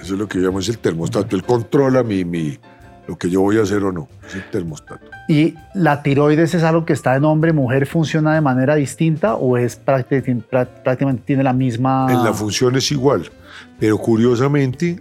Eso 0.00 0.14
es 0.14 0.18
lo 0.18 0.26
que 0.26 0.38
llamo 0.38 0.58
es 0.58 0.68
el 0.68 0.78
termostato. 0.78 1.36
Él 1.36 1.44
controla 1.44 2.02
mi, 2.02 2.24
mi, 2.24 2.58
lo 3.06 3.16
que 3.16 3.28
yo 3.28 3.42
voy 3.42 3.58
a 3.58 3.62
hacer 3.62 3.82
o 3.84 3.92
no. 3.92 4.08
Es 4.26 4.36
el 4.36 4.50
termostato. 4.50 5.06
¿Y 5.28 5.54
la 5.74 6.02
tiroides 6.02 6.54
es 6.54 6.62
algo 6.62 6.86
que 6.86 6.94
está 6.94 7.14
en 7.14 7.24
hombre, 7.24 7.52
mujer, 7.52 7.86
funciona 7.86 8.34
de 8.34 8.40
manera 8.40 8.74
distinta 8.74 9.34
o 9.34 9.58
es 9.58 9.76
prácticamente, 9.76 10.46
prácticamente 10.48 11.22
tiene 11.26 11.42
la 11.42 11.52
misma... 11.52 12.06
En 12.10 12.24
la 12.24 12.32
función 12.32 12.74
es 12.76 12.90
igual, 12.90 13.30
pero 13.78 13.98
curiosamente 13.98 14.98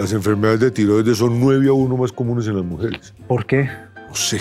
las 0.00 0.14
enfermedades 0.14 0.60
de 0.60 0.70
tiroides 0.70 1.18
son 1.18 1.38
9 1.38 1.68
a 1.68 1.72
1 1.74 1.96
más 1.98 2.10
comunes 2.10 2.46
en 2.46 2.56
las 2.56 2.64
mujeres. 2.64 3.12
¿Por 3.28 3.44
qué? 3.44 3.68
No 4.08 4.14
sé. 4.14 4.40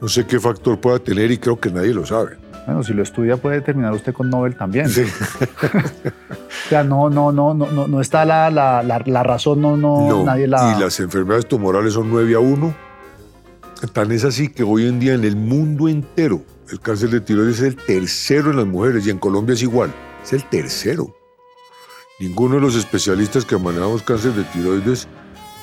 No 0.00 0.06
sé 0.06 0.24
qué 0.24 0.38
factor 0.38 0.80
pueda 0.80 1.00
tener 1.00 1.32
y 1.32 1.38
creo 1.38 1.58
que 1.58 1.68
nadie 1.68 1.92
lo 1.92 2.06
sabe. 2.06 2.36
Bueno, 2.64 2.84
si 2.84 2.92
lo 2.92 3.02
estudia 3.02 3.36
puede 3.36 3.60
terminar 3.60 3.92
usted 3.92 4.12
con 4.12 4.30
Nobel 4.30 4.54
también. 4.54 4.86
o 4.86 6.68
sea, 6.68 6.84
no, 6.84 7.10
no, 7.10 7.32
no, 7.32 7.54
no, 7.54 7.72
no, 7.72 7.88
no 7.88 8.00
está 8.00 8.24
la, 8.24 8.52
la, 8.52 8.84
la, 8.84 9.22
razón, 9.24 9.60
no, 9.60 9.76
no, 9.76 10.24
nadie 10.24 10.46
la... 10.46 10.76
Y 10.76 10.80
las 10.80 11.00
enfermedades 11.00 11.48
tumorales 11.48 11.94
son 11.94 12.08
9 12.08 12.32
a 12.36 12.38
1. 12.38 12.74
Tan 13.92 14.12
es 14.12 14.24
así 14.24 14.48
que 14.48 14.62
hoy 14.62 14.86
en 14.86 15.00
día 15.00 15.14
en 15.14 15.24
el 15.24 15.34
mundo 15.34 15.88
entero 15.88 16.40
el 16.70 16.78
cáncer 16.78 17.10
de 17.10 17.20
tiroides 17.20 17.58
es 17.58 17.62
el 17.62 17.76
tercero 17.76 18.52
en 18.52 18.58
las 18.58 18.66
mujeres 18.66 19.04
y 19.08 19.10
en 19.10 19.18
Colombia 19.18 19.54
es 19.54 19.62
igual, 19.62 19.92
es 20.22 20.32
el 20.32 20.48
tercero. 20.48 21.12
Ninguno 22.22 22.54
de 22.54 22.60
los 22.60 22.76
especialistas 22.76 23.44
que 23.44 23.58
manejamos 23.58 24.00
cáncer 24.02 24.32
de 24.34 24.44
tiroides 24.44 25.08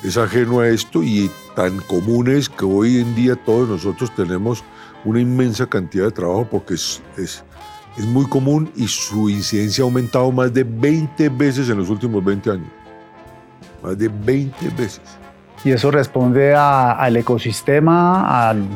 es 0.04 0.18
ajeno 0.18 0.60
a 0.60 0.68
esto 0.68 1.02
y 1.02 1.30
tan 1.56 1.78
común 1.80 2.28
es 2.28 2.50
que 2.50 2.66
hoy 2.66 2.98
en 2.98 3.14
día 3.14 3.34
todos 3.34 3.66
nosotros 3.66 4.14
tenemos 4.14 4.62
una 5.06 5.20
inmensa 5.20 5.64
cantidad 5.66 6.04
de 6.04 6.10
trabajo 6.10 6.46
porque 6.50 6.74
es, 6.74 7.00
es, 7.16 7.42
es 7.96 8.04
muy 8.04 8.26
común 8.26 8.70
y 8.76 8.86
su 8.88 9.30
incidencia 9.30 9.84
ha 9.84 9.86
aumentado 9.86 10.30
más 10.32 10.52
de 10.52 10.64
20 10.64 11.30
veces 11.30 11.70
en 11.70 11.78
los 11.78 11.88
últimos 11.88 12.22
20 12.22 12.50
años. 12.50 12.68
Más 13.82 13.96
de 13.96 14.08
20 14.08 14.68
veces. 14.76 15.00
¿Y 15.64 15.70
eso 15.70 15.90
responde 15.90 16.54
al 16.54 17.16
ecosistema? 17.16 18.50
Al... 18.50 18.68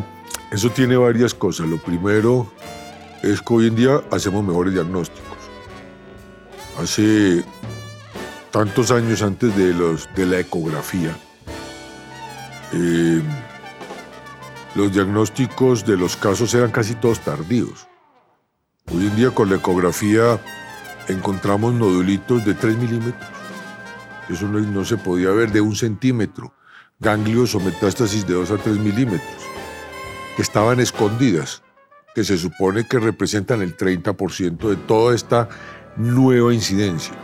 Eso 0.50 0.70
tiene 0.70 0.96
varias 0.96 1.34
cosas. 1.34 1.66
Lo 1.66 1.76
primero 1.76 2.50
es 3.22 3.42
que 3.42 3.52
hoy 3.52 3.66
en 3.66 3.76
día 3.76 4.00
hacemos 4.10 4.42
mejores 4.42 4.72
diagnósticos. 4.72 5.33
Hace 6.78 7.44
tantos 8.50 8.90
años 8.90 9.22
antes 9.22 9.56
de, 9.56 9.72
los, 9.72 10.08
de 10.14 10.26
la 10.26 10.40
ecografía, 10.40 11.16
eh, 12.72 13.22
los 14.74 14.92
diagnósticos 14.92 15.86
de 15.86 15.96
los 15.96 16.16
casos 16.16 16.52
eran 16.54 16.72
casi 16.72 16.94
todos 16.96 17.20
tardíos. 17.20 17.86
Hoy 18.92 19.06
en 19.06 19.16
día 19.16 19.30
con 19.30 19.48
la 19.48 19.56
ecografía 19.56 20.40
encontramos 21.08 21.74
nodulitos 21.74 22.44
de 22.44 22.54
3 22.54 22.76
milímetros. 22.76 23.30
Eso 24.28 24.48
no, 24.48 24.84
se 24.84 24.96
podía 24.96 25.30
ver 25.30 25.52
de 25.52 25.60
un 25.60 25.76
centímetro. 25.76 26.54
Ganglios 26.98 27.54
o 27.54 27.60
metástasis 27.60 28.26
de 28.26 28.34
2 28.34 28.50
a 28.50 28.56
3 28.56 28.78
milímetros, 28.78 29.42
que 30.36 30.42
estaban 30.42 30.80
escondidas, 30.80 31.62
que 32.14 32.24
se 32.24 32.38
supone 32.38 32.86
que 32.88 32.98
representan 32.98 33.62
el 33.62 33.76
30% 33.76 34.68
de 34.68 34.76
toda 34.76 35.14
esta 35.14 35.48
nueva 35.96 36.52
incidencia. 36.52 37.14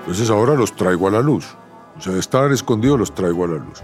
Entonces 0.00 0.30
ahora 0.30 0.54
los 0.54 0.74
traigo 0.74 1.08
a 1.08 1.10
la 1.10 1.20
luz. 1.20 1.46
O 1.96 2.00
sea, 2.00 2.16
estaban 2.18 2.52
escondidos, 2.52 2.98
los 2.98 3.14
traigo 3.14 3.44
a 3.44 3.48
la 3.48 3.56
luz. 3.56 3.82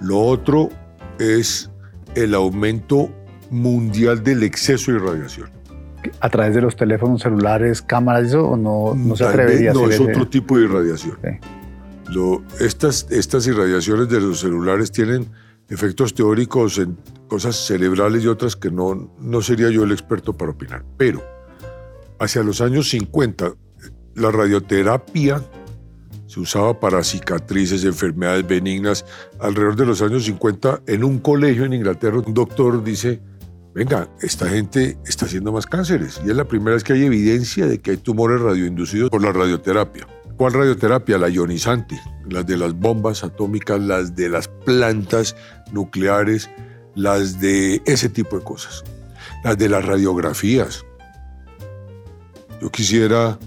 Lo 0.00 0.18
otro 0.20 0.70
es 1.18 1.70
el 2.14 2.34
aumento 2.34 3.10
mundial 3.50 4.24
del 4.24 4.42
exceso 4.42 4.92
de 4.92 4.98
radiación. 4.98 5.50
¿A 6.20 6.28
través 6.30 6.54
de 6.54 6.62
los 6.62 6.74
teléfonos 6.74 7.22
celulares, 7.22 7.80
cámaras, 7.80 8.28
eso 8.28 8.44
o 8.44 8.56
no, 8.56 8.94
no 8.94 9.14
se 9.14 9.24
atrevería 9.24 9.72
no, 9.72 9.80
a 9.80 9.82
No, 9.84 9.90
es 9.90 10.00
otro 10.00 10.26
tipo 10.26 10.56
de 10.56 10.64
irradiación. 10.64 11.16
estas, 12.58 13.06
estas 13.10 13.46
irradiaciones 13.46 14.08
de 14.08 14.20
los 14.20 14.40
celulares 14.40 14.90
tienen 14.90 15.28
efectos 15.68 16.12
teóricos 16.14 16.78
en 16.78 16.98
cosas 17.28 17.54
cerebrales 17.54 18.24
y 18.24 18.28
otras 18.28 18.56
que 18.56 18.70
no, 18.70 19.12
no 19.20 19.42
sería 19.42 19.70
yo 19.70 19.84
el 19.84 19.92
experto 19.92 20.32
para 20.32 20.50
opinar. 20.50 20.84
Pero 20.96 21.22
hacia 22.18 22.42
los 22.42 22.60
años 22.60 22.88
50, 22.90 23.54
la 24.14 24.30
radioterapia 24.30 25.42
se 26.32 26.40
usaba 26.40 26.80
para 26.80 27.04
cicatrices, 27.04 27.84
enfermedades 27.84 28.46
benignas. 28.46 29.04
Alrededor 29.38 29.76
de 29.76 29.84
los 29.84 30.00
años 30.00 30.24
50, 30.24 30.82
en 30.86 31.04
un 31.04 31.18
colegio 31.18 31.66
en 31.66 31.74
Inglaterra, 31.74 32.22
un 32.24 32.32
doctor 32.32 32.82
dice, 32.82 33.20
venga, 33.74 34.08
esta 34.22 34.48
gente 34.48 34.96
está 35.04 35.26
haciendo 35.26 35.52
más 35.52 35.66
cánceres. 35.66 36.22
Y 36.24 36.30
es 36.30 36.36
la 36.36 36.46
primera 36.46 36.72
vez 36.72 36.84
que 36.84 36.94
hay 36.94 37.04
evidencia 37.04 37.66
de 37.66 37.80
que 37.80 37.90
hay 37.90 37.96
tumores 37.98 38.40
radioinducidos 38.40 39.10
por 39.10 39.22
la 39.22 39.30
radioterapia. 39.32 40.06
¿Cuál 40.38 40.54
radioterapia? 40.54 41.18
La 41.18 41.28
ionizante, 41.28 42.00
las 42.30 42.46
de 42.46 42.56
las 42.56 42.72
bombas 42.72 43.24
atómicas, 43.24 43.78
las 43.78 44.16
de 44.16 44.30
las 44.30 44.48
plantas 44.48 45.36
nucleares, 45.70 46.48
las 46.94 47.40
de 47.40 47.82
ese 47.84 48.08
tipo 48.08 48.38
de 48.38 48.44
cosas. 48.44 48.84
Las 49.44 49.58
de 49.58 49.68
las 49.68 49.84
radiografías. 49.84 50.86
Yo 52.62 52.70
quisiera 52.70 53.38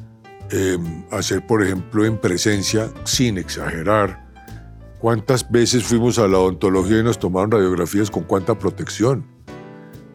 Em, 0.51 1.03
hacer, 1.09 1.45
por 1.45 1.63
ejemplo, 1.63 2.05
en 2.05 2.17
presencia, 2.17 2.89
sin 3.03 3.39
exagerar, 3.39 4.23
cuántas 4.99 5.49
veces 5.49 5.83
fuimos 5.83 6.19
a 6.19 6.27
la 6.27 6.37
odontología 6.37 6.99
y 6.99 7.03
nos 7.03 7.17
tomaron 7.17 7.49
radiografías 7.49 8.11
con 8.11 8.23
cuánta 8.23 8.53
protección, 8.53 9.25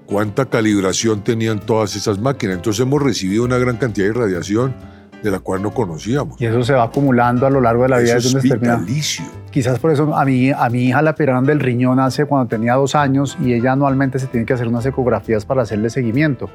cuánta 0.07 0.47
calibración 0.47 1.25
tenían 1.25 1.59
todas 1.59 1.97
esas 1.97 2.21
máquinas. 2.21 2.57
Entonces 2.57 2.81
hemos 2.81 3.03
recibido 3.03 3.45
una 3.45 3.59
gran 3.59 3.77
cantidad 3.77 4.07
de 4.07 4.13
radiación 4.13 4.73
de 5.21 5.31
la 5.33 5.41
cual 5.41 5.63
no 5.63 5.75
conocíamos. 5.75 6.41
Y 6.41 6.47
eso 6.47 6.63
se 6.63 6.75
va 6.75 6.85
acumulando 6.85 7.45
a 7.45 7.51
lo 7.51 7.61
largo 7.61 7.83
de 7.83 7.89
la 7.89 7.99
vida. 7.99 8.17
Eso 8.17 8.39
es 8.39 8.45
vitalicio. 8.45 9.25
Quizás 9.51 9.81
por 9.81 9.91
eso 9.91 10.15
a 10.15 10.25
mi, 10.25 10.53
a 10.53 10.69
mi 10.71 10.85
hija 10.85 11.03
la 11.03 11.11
operaron 11.11 11.45
del 11.45 11.59
riñón 11.59 11.99
hace 11.99 12.25
cuando 12.25 12.49
tenía 12.49 12.75
dos 12.75 12.95
años 12.95 13.37
y 13.45 13.53
ella 13.53 13.73
anualmente 13.73 14.21
se 14.21 14.29
tiene 14.29 14.47
que 14.47 14.53
hacer 14.53 14.69
unas 14.69 14.87
ecografías 14.87 15.45
para 15.45 15.63
hacerle 15.63 15.91
seguimiento 15.91 16.49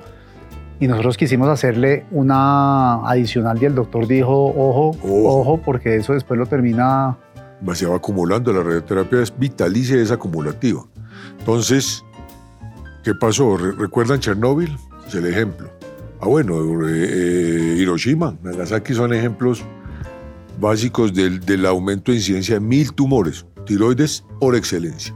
y 0.80 0.88
nosotros 0.88 1.18
quisimos 1.18 1.48
hacerle 1.48 2.06
una 2.12 3.08
adicional 3.08 3.62
y 3.62 3.66
el 3.66 3.76
doctor 3.76 4.08
dijo, 4.08 4.48
ojo, 4.48 4.98
ojo, 5.04 5.62
porque 5.64 5.96
eso 5.96 6.14
después 6.14 6.38
lo 6.38 6.46
termina... 6.46 7.18
Se 7.74 7.86
va 7.86 7.96
acumulando, 7.96 8.52
la 8.52 8.62
radioterapia 8.62 9.22
es 9.22 9.34
vitalicia 9.38 9.96
es 9.96 10.12
acumulativa. 10.12 10.86
Entonces, 11.40 12.04
¿qué 13.04 13.14
pasó? 13.16 13.58
¿Recuerdan 13.58 14.20
Chernóbil? 14.20 14.78
Es 15.08 15.16
el 15.16 15.26
ejemplo. 15.26 15.70
Ah, 16.20 16.28
bueno, 16.28 16.56
eh, 16.88 17.08
eh, 17.08 17.76
Hiroshima, 17.78 18.36
Nagasaki 18.44 18.94
son 18.94 19.14
ejemplos 19.14 19.64
básicos 20.60 21.14
del, 21.14 21.40
del 21.40 21.66
aumento 21.66 22.12
de 22.12 22.18
incidencia 22.18 22.56
de 22.56 22.62
mil 22.62 22.94
tumores, 22.94 23.46
tiroides 23.66 24.26
por 24.40 24.56
excelencia. 24.56 25.16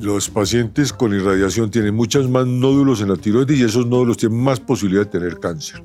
Los 0.00 0.30
pacientes 0.30 0.94
con 0.94 1.12
irradiación 1.12 1.70
tienen 1.70 1.94
muchos 1.94 2.30
más 2.30 2.46
nódulos 2.46 3.02
en 3.02 3.10
la 3.10 3.16
tiroides 3.16 3.58
y 3.58 3.64
esos 3.64 3.86
nódulos 3.86 4.16
tienen 4.16 4.42
más 4.42 4.58
posibilidad 4.58 5.02
de 5.02 5.10
tener 5.10 5.38
cáncer. 5.38 5.84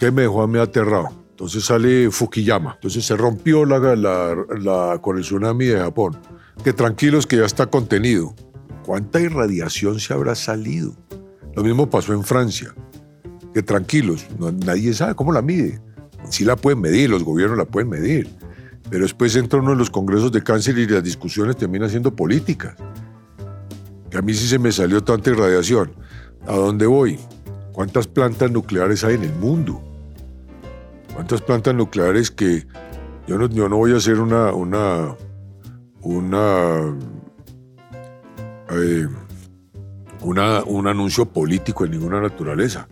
¿Qué 0.00 0.10
me 0.10 0.22
dejó 0.22 0.40
a 0.40 0.48
mí 0.48 0.58
aterrado? 0.58 1.10
Entonces 1.28 1.66
sale 1.66 2.10
Fukuyama. 2.10 2.72
Entonces 2.76 3.04
se 3.04 3.16
rompió 3.18 3.66
la, 3.66 3.78
la, 3.94 4.98
con 5.02 5.18
el 5.18 5.24
tsunami 5.24 5.66
de 5.66 5.78
Japón. 5.78 6.18
Que 6.64 6.72
tranquilos 6.72 7.26
que 7.26 7.36
ya 7.36 7.44
está 7.44 7.66
contenido. 7.66 8.34
¿Cuánta 8.82 9.20
irradiación 9.20 10.00
se 10.00 10.14
habrá 10.14 10.34
salido? 10.34 10.96
Lo 11.54 11.62
mismo 11.62 11.90
pasó 11.90 12.14
en 12.14 12.24
Francia. 12.24 12.74
Que 13.52 13.62
tranquilos, 13.62 14.26
nadie 14.64 14.94
sabe 14.94 15.14
cómo 15.14 15.32
la 15.32 15.42
mide. 15.42 15.82
Sí 16.30 16.46
la 16.46 16.56
pueden 16.56 16.80
medir, 16.80 17.10
los 17.10 17.24
gobiernos 17.24 17.58
la 17.58 17.66
pueden 17.66 17.90
medir. 17.90 18.26
Pero 18.90 19.02
después 19.02 19.36
entra 19.36 19.60
uno 19.60 19.72
en 19.72 19.78
los 19.78 19.90
congresos 19.90 20.32
de 20.32 20.42
cáncer 20.42 20.78
y 20.78 20.86
las 20.86 21.02
discusiones 21.02 21.56
terminan 21.56 21.90
siendo 21.90 22.14
políticas. 22.14 22.74
A 24.16 24.22
mí 24.22 24.32
sí 24.32 24.48
se 24.48 24.58
me 24.58 24.72
salió 24.72 25.02
tanta 25.02 25.30
irradiación. 25.30 25.92
¿A 26.46 26.56
dónde 26.56 26.86
voy? 26.86 27.18
¿Cuántas 27.72 28.06
plantas 28.06 28.50
nucleares 28.50 29.04
hay 29.04 29.16
en 29.16 29.24
el 29.24 29.34
mundo? 29.34 29.82
¿Cuántas 31.14 31.42
plantas 31.42 31.74
nucleares 31.74 32.30
que 32.30 32.66
yo 33.26 33.36
no, 33.36 33.48
yo 33.48 33.68
no 33.68 33.76
voy 33.76 33.92
a 33.92 33.96
hacer 33.96 34.20
una, 34.20 34.52
una, 34.52 35.14
una, 36.00 36.96
eh, 38.70 39.06
una, 40.22 40.62
un 40.64 40.86
anuncio 40.86 41.26
político 41.26 41.84
en 41.84 41.90
ninguna 41.90 42.20
naturaleza? 42.20 42.88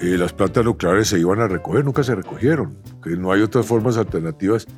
Eh, 0.00 0.16
las 0.16 0.32
plantas 0.32 0.64
nucleares 0.64 1.08
se 1.08 1.18
iban 1.18 1.40
a 1.40 1.48
recoger, 1.48 1.84
nunca 1.84 2.04
se 2.04 2.14
recogieron, 2.14 2.78
que 3.02 3.16
no 3.16 3.32
hay 3.32 3.42
otras 3.42 3.66
formas 3.66 3.96
alternativas 3.96 4.68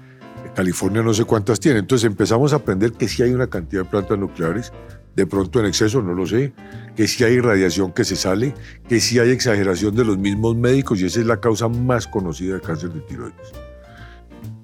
California 0.55 1.03
no 1.03 1.15
sé 1.15 1.25
cuántas 1.25 1.61
tiene. 1.61 1.81
Entonces 1.81 2.07
empezamos 2.07 2.53
a 2.53 2.57
aprender 2.57 2.93
que 2.93 3.09
sí 3.09 3.23
hay 3.23 3.33
una 3.33 3.47
cantidad 3.47 3.83
de 3.83 3.89
plantas 3.89 4.19
nucleares, 4.19 4.73
de 5.15 5.27
pronto 5.27 5.61
en 5.61 5.67
exceso, 5.67 6.03
no 6.03 6.15
lo 6.15 6.27
sé, 6.27 6.53
que 6.97 7.07
sí 7.09 7.25
hay 7.25 7.41
radiación 7.41 7.93
que 7.93 8.05
se 8.05 8.17
sale, 8.17 8.55
que 8.89 9.01
sí 9.01 9.19
hay 9.19 9.31
exageración 9.31 9.95
de 9.95 10.05
los 10.05 10.19
mismos 10.19 10.57
médicos 10.57 11.01
y 11.01 11.07
esa 11.07 11.21
es 11.21 11.27
la 11.27 11.41
causa 11.41 11.69
más 11.69 12.07
conocida 12.07 12.55
del 12.55 12.63
cáncer 12.63 12.91
de 12.91 13.01
tiroides. 13.01 13.53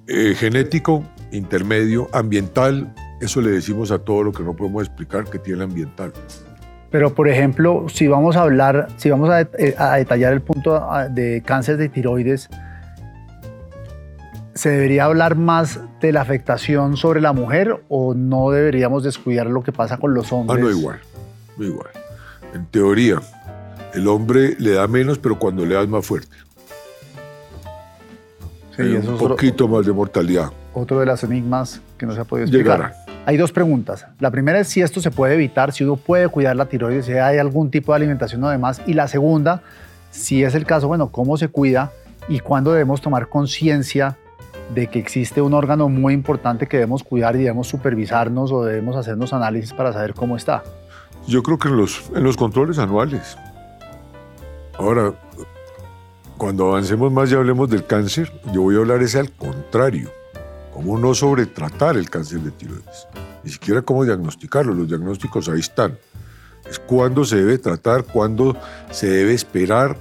Eh, 0.07 0.35
genético, 0.35 1.03
intermedio, 1.31 2.07
ambiental, 2.13 2.93
eso 3.19 3.41
le 3.41 3.51
decimos 3.51 3.91
a 3.91 3.99
todo 3.99 4.23
lo 4.23 4.31
que 4.31 4.43
no 4.43 4.55
podemos 4.55 4.83
explicar 4.85 5.25
que 5.25 5.39
tiene 5.39 5.63
ambiental. 5.63 6.13
Pero, 6.89 7.13
por 7.13 7.27
ejemplo, 7.27 7.87
si 7.89 8.07
vamos 8.07 8.37
a 8.37 8.43
hablar, 8.43 8.87
si 8.95 9.09
vamos 9.09 9.29
a, 9.29 9.41
eh, 9.41 9.75
a 9.77 9.97
detallar 9.97 10.31
el 10.31 10.41
punto 10.41 10.81
de 11.09 11.43
cáncer 11.45 11.75
de 11.75 11.89
tiroides, 11.89 12.49
¿se 14.57 14.69
debería 14.69 15.05
hablar 15.05 15.35
más 15.35 15.79
de 16.01 16.11
la 16.11 16.21
afectación 16.21 16.97
sobre 16.97 17.21
la 17.21 17.31
mujer 17.31 17.83
o 17.89 18.13
no 18.15 18.49
deberíamos 18.49 19.03
descuidar 19.03 19.47
lo 19.47 19.63
que 19.63 19.71
pasa 19.71 19.97
con 19.97 20.13
los 20.13 20.33
hombres? 20.33 20.59
Ah, 20.59 20.61
no, 20.61 20.71
igual, 20.71 20.99
no 21.57 21.65
igual. 21.65 21.89
En 22.53 22.65
teoría, 22.65 23.21
el 23.93 24.07
hombre 24.07 24.55
le 24.57 24.71
da 24.71 24.87
menos, 24.87 25.19
pero 25.19 25.37
cuando 25.37 25.65
le 25.65 25.75
das 25.75 25.87
más 25.87 26.05
fuerte. 26.05 26.35
un 28.79 29.17
poquito 29.17 29.67
más 29.67 29.85
de 29.85 29.93
mortalidad. 29.93 30.51
Otro 30.73 30.99
de 30.99 31.05
los 31.05 31.23
enigmas 31.23 31.81
que 31.97 32.05
no 32.05 32.13
se 32.13 32.21
ha 32.21 32.25
podido 32.25 32.47
explicar. 32.47 32.95
Hay 33.25 33.37
dos 33.37 33.51
preguntas. 33.51 34.07
La 34.19 34.31
primera 34.31 34.59
es 34.59 34.69
si 34.69 34.81
esto 34.81 35.01
se 35.01 35.11
puede 35.11 35.35
evitar, 35.35 35.71
si 35.71 35.83
uno 35.83 35.97
puede 35.97 36.29
cuidar 36.29 36.55
la 36.55 36.65
tiroides, 36.65 37.05
si 37.05 37.13
hay 37.13 37.37
algún 37.37 37.69
tipo 37.69 37.91
de 37.91 37.97
alimentación 37.97 38.43
o 38.43 38.49
demás. 38.49 38.81
Y 38.87 38.93
la 38.93 39.07
segunda, 39.07 39.61
si 40.09 40.43
es 40.43 40.55
el 40.55 40.65
caso, 40.65 40.87
bueno, 40.87 41.11
cómo 41.11 41.37
se 41.37 41.47
cuida 41.49 41.91
y 42.29 42.39
cuándo 42.39 42.71
debemos 42.71 43.01
tomar 43.01 43.27
conciencia 43.29 44.17
de 44.73 44.87
que 44.87 44.99
existe 44.99 45.41
un 45.41 45.53
órgano 45.53 45.89
muy 45.89 46.13
importante 46.13 46.67
que 46.67 46.77
debemos 46.77 47.03
cuidar 47.03 47.35
y 47.35 47.39
debemos 47.39 47.67
supervisarnos 47.67 48.51
o 48.51 48.63
debemos 48.63 48.95
hacernos 48.95 49.33
análisis 49.33 49.73
para 49.73 49.93
saber 49.93 50.13
cómo 50.13 50.35
está. 50.35 50.63
Yo 51.27 51.43
creo 51.43 51.57
que 51.57 51.67
en 51.67 51.77
los, 51.77 52.09
en 52.15 52.23
los 52.23 52.37
controles 52.37 52.77
anuales. 52.77 53.37
Ahora, 54.77 55.13
cuando 56.37 56.69
avancemos 56.69 57.11
más 57.11 57.31
y 57.31 57.35
hablemos 57.35 57.69
del 57.69 57.85
cáncer, 57.85 58.31
yo 58.53 58.61
voy 58.61 58.75
a 58.75 58.79
hablar 58.79 59.01
ese 59.01 59.19
al 59.19 59.31
contrario. 59.31 60.11
Cómo 60.73 60.97
no 60.99 61.15
sobretratar 61.15 61.97
el 61.97 62.09
cáncer 62.09 62.41
de 62.41 62.51
tiroides. 62.51 63.07
Ni 63.43 63.49
siquiera 63.51 63.81
cómo 63.81 64.05
diagnosticarlo. 64.05 64.73
Los 64.73 64.87
diagnósticos 64.87 65.49
ahí 65.49 65.59
están. 65.59 65.97
Es 66.69 66.79
cuándo 66.79 67.25
se 67.25 67.37
debe 67.37 67.57
tratar, 67.57 68.03
cuándo 68.03 68.55
se 68.91 69.09
debe 69.09 69.33
esperar. 69.33 69.97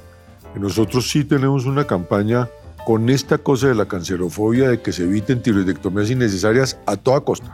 Nosotros 0.54 1.08
sí 1.08 1.24
tenemos 1.24 1.64
una 1.64 1.86
campaña 1.86 2.48
con 2.86 3.10
esta 3.10 3.36
cosa 3.38 3.66
de 3.66 3.74
la 3.74 3.86
cancerofobia 3.86 4.68
de 4.68 4.80
que 4.80 4.92
se 4.92 5.02
eviten 5.02 5.42
tiroidectomías 5.42 6.08
innecesarias 6.08 6.78
a 6.86 6.96
toda 6.96 7.20
costa. 7.20 7.52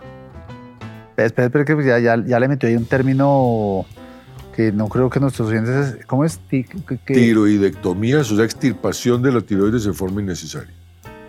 Espera, 1.16 1.46
espera, 1.46 1.64
que 1.64 1.86
ya, 1.86 1.98
ya, 1.98 2.22
ya 2.22 2.38
le 2.38 2.48
metió 2.48 2.68
ahí 2.68 2.76
un 2.76 2.84
término 2.84 3.86
que 4.54 4.72
no 4.72 4.88
creo 4.88 5.08
que 5.08 5.20
nuestros 5.20 5.48
oyentes... 5.48 5.96
¿Cómo 6.06 6.26
es? 6.26 6.38
Tiroidectomías, 7.06 8.30
o 8.30 8.36
sea, 8.36 8.44
extirpación 8.44 9.22
de 9.22 9.32
la 9.32 9.40
tiroides 9.40 9.84
de 9.84 9.94
forma 9.94 10.20
innecesaria. 10.20 10.74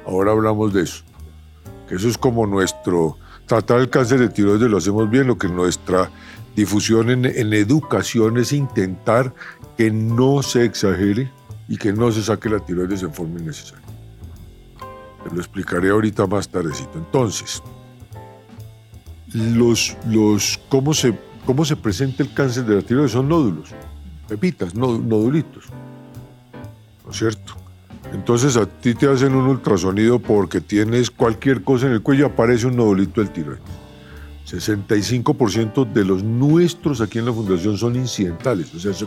Ahora 0.05 0.33
hablamos 0.33 0.73
de 0.73 0.81
eso. 0.81 1.05
Que 1.87 1.95
eso 1.95 2.09
es 2.09 2.17
como 2.17 2.45
nuestro... 2.45 3.17
Tratar 3.45 3.79
el 3.79 3.89
cáncer 3.89 4.19
de 4.19 4.27
tiroides 4.27 4.69
lo 4.69 4.79
hacemos 4.79 5.09
bien, 5.09 5.27
lo 5.27 5.37
que 5.37 5.47
nuestra 5.47 6.11
difusión 6.57 7.09
en, 7.09 7.23
en 7.23 7.53
educación 7.53 8.37
es 8.37 8.51
intentar 8.51 9.33
que 9.77 9.91
no 9.91 10.43
se 10.43 10.65
exagere 10.65 11.31
y 11.69 11.77
que 11.77 11.93
no 11.93 12.11
se 12.11 12.21
saque 12.21 12.49
la 12.49 12.59
tiroides 12.59 13.01
en 13.01 13.13
forma 13.13 13.39
innecesaria. 13.39 13.82
Te 15.23 15.33
lo 15.33 15.39
explicaré 15.39 15.89
ahorita 15.89 16.27
más 16.27 16.49
tardecito. 16.49 16.97
Entonces, 16.97 17.63
los, 19.33 19.95
los, 20.05 20.59
¿cómo 20.69 20.93
se 20.93 21.17
¿Cómo 21.45 21.65
se 21.65 21.75
presenta 21.75 22.23
el 22.23 22.33
cáncer 22.33 22.65
de 22.65 22.75
la 22.75 22.81
tiroides? 22.81 23.11
Son 23.11 23.27
nódulos, 23.27 23.69
pepitas, 24.29 24.73
nodulitos. 24.75 25.65
¿No 27.03 27.11
es 27.11 27.17
cierto? 27.17 27.53
Entonces 28.13 28.55
a 28.55 28.65
ti 28.65 28.93
te 28.93 29.09
hacen 29.09 29.35
un 29.35 29.47
ultrasonido 29.47 30.19
porque 30.19 30.61
tienes 30.61 31.11
cualquier 31.11 31.63
cosa 31.63 31.87
en 31.87 31.93
el 31.93 32.01
cuello, 32.01 32.27
aparece 32.27 32.67
un 32.67 32.77
nodulito 32.77 33.19
del 33.21 33.31
tiroides. 33.31 33.61
65% 34.45 35.91
de 35.91 36.05
los 36.05 36.23
nuestros 36.23 37.01
aquí 37.01 37.19
en 37.19 37.25
la 37.25 37.33
fundación 37.33 37.77
son 37.77 37.95
incidentales, 37.95 38.73
o 38.75 38.79
sea, 38.79 38.91
es 38.91 39.05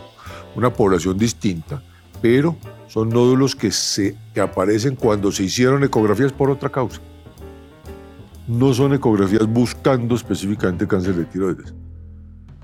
una 0.54 0.72
población 0.72 1.16
distinta, 1.16 1.82
pero 2.20 2.56
son 2.88 3.08
nódulos 3.10 3.54
que, 3.54 3.70
se, 3.70 4.16
que 4.32 4.40
aparecen 4.40 4.96
cuando 4.96 5.32
se 5.32 5.44
hicieron 5.44 5.84
ecografías 5.84 6.32
por 6.32 6.50
otra 6.50 6.68
causa. 6.68 7.00
No 8.46 8.72
son 8.72 8.94
ecografías 8.94 9.46
buscando 9.46 10.14
específicamente 10.14 10.86
cáncer 10.86 11.14
de 11.14 11.24
tiroides. 11.24 11.74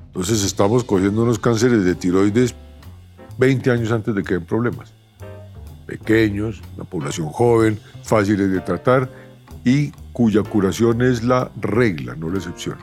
Entonces 0.06 0.44
estamos 0.44 0.84
cogiendo 0.84 1.22
unos 1.22 1.38
cánceres 1.38 1.84
de 1.84 1.94
tiroides 1.94 2.54
20 3.38 3.70
años 3.70 3.92
antes 3.92 4.14
de 4.14 4.22
que 4.22 4.34
den 4.34 4.44
problemas. 4.44 4.92
Pequeños, 5.86 6.62
una 6.76 6.84
población 6.84 7.28
joven, 7.28 7.80
fáciles 8.02 8.50
de 8.50 8.60
tratar 8.60 9.10
y 9.64 9.90
cuya 10.12 10.42
curación 10.42 11.02
es 11.02 11.22
la 11.22 11.50
regla, 11.60 12.14
no 12.14 12.30
la 12.30 12.38
excepción. 12.38 12.76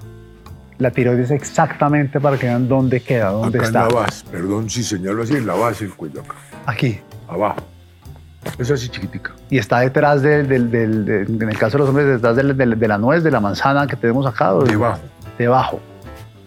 La 0.80 0.92
tiroides 0.92 1.30
exactamente 1.32 2.20
para 2.20 2.38
que 2.38 2.48
vean 2.48 2.68
dónde 2.68 3.02
queda, 3.02 3.30
dónde 3.30 3.60
acá 3.60 3.68
está. 3.68 3.84
En 3.84 3.88
la 3.90 3.94
base, 4.02 4.26
perdón 4.32 4.70
si 4.70 4.84
señalo 4.84 5.24
así, 5.24 5.36
en 5.36 5.46
la 5.46 5.54
base 5.54 5.86
del 5.86 5.94
cuello 5.94 6.22
acá. 6.22 6.36
Aquí. 6.66 7.00
Abajo. 7.28 7.58
Es 8.58 8.72
así 8.72 8.90
chiquitica. 8.90 9.34
Y 9.50 9.58
está 9.58 9.82
detrás 9.82 10.22
del, 10.22 10.48
del, 10.48 11.28
en 11.28 11.50
el 11.50 11.58
caso 11.58 11.78
de 11.78 11.80
los 11.80 11.90
hombres, 11.90 12.08
detrás 12.08 12.36
de 12.36 12.88
la 12.88 12.98
nuez, 12.98 13.24
de 13.24 13.32
la 13.32 13.40
manzana 13.40 13.86
que 13.86 13.96
tenemos 13.96 14.26
acá. 14.26 14.54
Debajo. 14.54 15.00
Debajo 15.38 15.80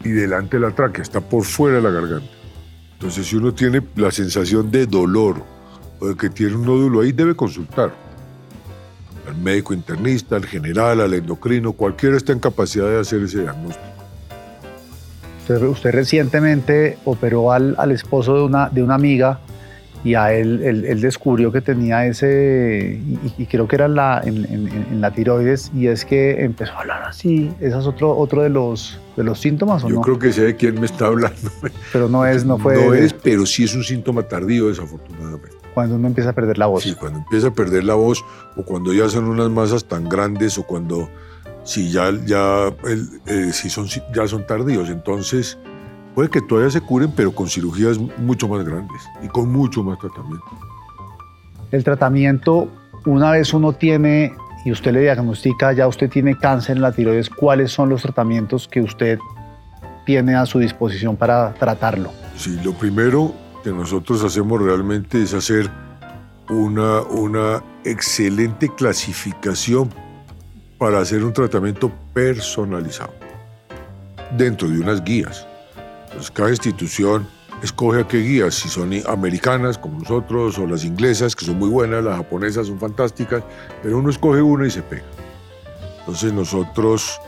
y 0.05 0.11
delante 0.11 0.59
de 0.59 0.67
la 0.67 0.75
tráquea, 0.75 1.03
está 1.03 1.21
por 1.21 1.45
fuera 1.45 1.77
de 1.77 1.83
la 1.83 1.91
garganta. 1.91 2.31
Entonces, 2.95 3.27
si 3.27 3.37
uno 3.37 3.53
tiene 3.53 3.83
la 3.97 4.11
sensación 4.11 4.71
de 4.71 4.87
dolor 4.87 5.43
o 6.01 6.09
de 6.09 6.17
que 6.17 6.31
tiene 6.31 6.57
un 6.57 6.65
nódulo 6.65 7.01
ahí, 7.01 7.13
debe 7.13 7.35
consultar 7.35 7.93
al 9.27 9.37
médico 9.37 9.73
internista, 9.73 10.37
al 10.37 10.47
general, 10.47 11.01
al 11.01 11.15
endocrino, 11.15 11.73
cualquiera 11.73 12.17
está 12.17 12.33
en 12.33 12.41
capacidad 12.41 12.87
de 12.87 13.01
hacer 13.01 13.23
ese 13.23 13.43
diagnóstico. 13.43 13.92
Usted, 15.49 15.91
recientemente 15.91 16.99
operó 17.05 17.53
al, 17.53 17.75
al, 17.79 17.91
esposo 17.91 18.37
de 18.37 18.43
una, 18.43 18.69
de 18.69 18.83
una 18.83 18.95
amiga 18.95 19.41
y 20.05 20.15
a 20.15 20.33
él, 20.33 20.63
él, 20.65 21.01
descubrió 21.01 21.53
que 21.53 21.61
tenía 21.61 22.07
ese, 22.07 23.01
y, 23.39 23.47
creo 23.47 23.69
que 23.69 23.77
era 23.77 23.87
en 23.87 23.95
la, 23.95 24.21
en, 24.25 25.01
la 25.01 25.13
tiroides, 25.13 25.71
y 25.75 25.87
es 25.87 26.05
que 26.05 26.43
empezó 26.45 26.73
a 26.73 26.81
hablar 26.81 27.03
así. 27.05 27.53
¿Ese 27.61 27.79
es 27.79 27.87
otro, 27.87 28.17
otro 28.17 28.43
de, 28.43 28.49
los, 28.49 28.99
de 29.17 29.23
los 29.23 29.41
síntomas 29.41 29.85
o 29.85 29.89
Yo 29.89 29.97
no? 29.97 30.01
creo 30.01 30.19
que 30.19 30.33
sé 30.33 30.43
de 30.43 30.57
quién 30.57 30.81
me 30.81 30.87
está 30.87 31.07
hablando. 31.07 31.51
Pero 31.93 32.09
no 32.09 32.27
es, 32.27 32.45
no 32.45 32.59
fue... 32.59 32.85
No 32.85 32.95
es, 32.95 33.13
pero 33.13 33.47
sí 33.47 33.63
es 33.63 33.77
un 33.77 33.85
síntoma 33.85 34.25
tardío, 34.25 34.69
desafortunadamente. 34.69 35.57
Cuando 35.73 35.95
uno 35.95 36.09
empieza 36.09 36.31
a 36.31 36.33
perder 36.33 36.59
la 36.59 36.67
voz. 36.67 36.83
Sí, 36.83 36.97
cuando 36.97 37.21
empieza 37.21 37.49
a 37.49 37.53
perder 37.53 37.85
la 37.85 37.95
voz, 37.95 38.25
o 38.57 38.65
cuando 38.65 38.93
ya 38.93 39.09
son 39.09 39.27
unas 39.27 39.51
masas 39.51 39.85
tan 39.85 40.09
grandes, 40.09 40.59
o 40.59 40.65
cuando 40.65 41.09
si 41.65 41.91
ya, 41.91 42.11
ya, 42.27 42.69
eh, 43.27 43.53
si 43.53 43.71
son, 43.71 43.87
ya 44.15 44.27
son 44.27 44.47
tardíos. 44.47 44.89
Entonces 44.89 45.59
Puede 46.15 46.29
que 46.29 46.43
todavía 46.43 46.71
se 46.71 46.81
curen, 46.81 47.11
pero 47.17 47.33
con 47.33 47.49
cirugías 47.49 47.99
mucho 48.19 48.47
más 48.47 48.65
grandes 48.65 49.03
y 49.23 49.29
con 49.29 49.51
mucho 49.51 49.83
más 49.83 49.99
tratamiento. 49.99 50.45
El 51.71 51.85
tratamiento, 51.85 52.69
una 53.07 53.31
vez 53.31 53.55
uno 53.55 53.73
tiene 53.73 54.33
y 54.65 54.73
usted 54.73 54.93
le 54.93 55.01
diagnostica, 55.01 55.73
ya 55.73 55.89
usted 55.89 56.11
tiene 56.11 56.37
cáncer 56.37 56.77
en 56.77 56.83
la 56.83 56.93
tiroides, 56.93 57.31
¿cuáles 57.31 57.73
son 57.73 57.89
los 57.89 58.03
tratamientos 58.03 58.69
que 58.69 58.83
usted 58.83 59.19
tiene 60.05 60.35
a 60.35 60.45
su 60.45 60.59
disposición 60.59 61.17
para 61.17 61.55
tratarlo? 61.55 62.13
Sí, 62.37 62.61
lo 62.63 62.75
primero 62.75 63.35
que 63.65 63.71
nosotros 63.71 64.23
hacemos 64.23 64.61
realmente 64.61 65.23
es 65.23 65.33
hacer 65.33 65.71
una, 66.51 67.01
una 67.01 67.65
excelente 67.85 68.69
clasificación 68.69 69.89
para 70.83 70.99
hacer 70.99 71.23
un 71.23 71.33
tratamiento 71.33 71.93
personalizado 72.13 73.13
dentro 74.37 74.69
de 74.69 74.81
unas 74.81 75.05
guías. 75.05 75.47
Pues 76.13 76.29
cada 76.29 76.51
institución 76.51 77.25
escoge 77.63 78.01
a 78.01 78.09
qué 78.09 78.19
guías, 78.19 78.57
si 78.57 78.69
son 78.69 78.93
americanas 79.07 79.79
como 79.79 80.01
nosotros 80.01 80.59
o 80.59 80.67
las 80.67 80.85
inglesas, 80.85 81.37
que 81.37 81.45
son 81.45 81.61
muy 81.61 81.69
buenas, 81.69 82.03
las 82.03 82.17
japonesas 82.17 82.67
son 82.67 82.81
fantásticas, 82.81 83.45
pero 83.81 83.99
uno 83.99 84.11
escoge 84.11 84.43
una 84.43 84.67
y 84.67 84.73
se 84.73 84.83
pega. 84.83 85.05
Entonces 86.01 86.33
nosotros, 86.33 87.21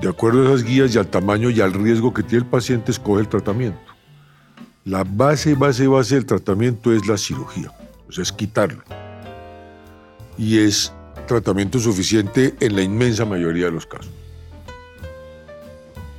de 0.00 0.08
acuerdo 0.08 0.44
a 0.44 0.54
esas 0.54 0.62
guías 0.62 0.94
y 0.94 0.98
al 0.98 1.08
tamaño 1.08 1.50
y 1.50 1.60
al 1.60 1.74
riesgo 1.74 2.14
que 2.14 2.22
tiene 2.22 2.44
el 2.44 2.50
paciente, 2.50 2.92
escoge 2.92 3.20
el 3.20 3.28
tratamiento. 3.28 3.92
La 4.86 5.04
base, 5.04 5.54
base, 5.54 5.86
base 5.86 6.14
del 6.14 6.24
tratamiento 6.24 6.94
es 6.94 7.06
la 7.06 7.18
cirugía, 7.18 7.70
o 8.08 8.12
sea, 8.12 8.22
es 8.22 8.32
quitarlo. 8.32 8.82
Y 10.38 10.60
es 10.60 10.94
tratamiento 11.26 11.78
suficiente 11.78 12.54
en 12.60 12.76
la 12.76 12.82
inmensa 12.82 13.24
mayoría 13.24 13.66
de 13.66 13.72
los 13.72 13.86
casos 13.86 14.10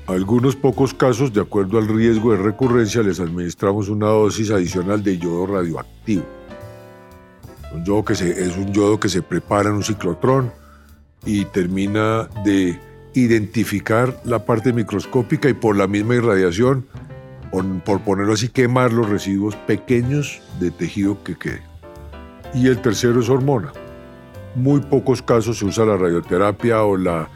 algunos 0.07 0.55
pocos 0.55 0.93
casos, 0.93 1.33
de 1.33 1.41
acuerdo 1.41 1.77
al 1.77 1.87
riesgo 1.87 2.31
de 2.31 2.37
recurrencia, 2.37 3.03
les 3.03 3.19
administramos 3.19 3.89
una 3.89 4.07
dosis 4.07 4.51
adicional 4.51 5.03
de 5.03 5.17
yodo 5.17 5.45
radioactivo. 5.47 6.23
Un 7.73 7.83
yodo 7.83 8.05
que 8.05 8.13
es 8.13 8.57
un 8.57 8.71
yodo 8.71 8.99
que 8.99 9.09
se 9.09 9.21
prepara 9.21 9.69
en 9.69 9.75
un 9.75 9.83
ciclotrón 9.83 10.51
y 11.25 11.43
termina 11.45 12.29
de 12.45 12.79
identificar 13.13 14.21
la 14.23 14.45
parte 14.45 14.71
microscópica 14.71 15.49
y 15.49 15.53
por 15.53 15.75
la 15.75 15.87
misma 15.87 16.15
irradiación, 16.15 16.87
por, 17.51 17.65
por 17.83 18.01
ponerlo 18.01 18.33
así, 18.33 18.47
quemar 18.47 18.93
los 18.93 19.09
residuos 19.09 19.55
pequeños 19.55 20.41
de 20.61 20.71
tejido 20.71 21.21
que 21.23 21.35
quede. 21.35 21.61
Y 22.53 22.67
el 22.67 22.81
tercero 22.81 23.19
es 23.19 23.27
hormona. 23.27 23.73
Muy 24.57 24.81
pocos 24.81 25.21
casos 25.21 25.59
se 25.59 25.65
usa 25.65 25.85
la 25.85 25.95
radioterapia 25.95 26.83
o 26.83 26.97
la 26.97 27.29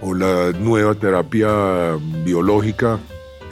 o 0.00 0.14
la 0.14 0.52
nueva 0.52 0.94
terapia 0.94 1.96
biológica, 2.24 2.98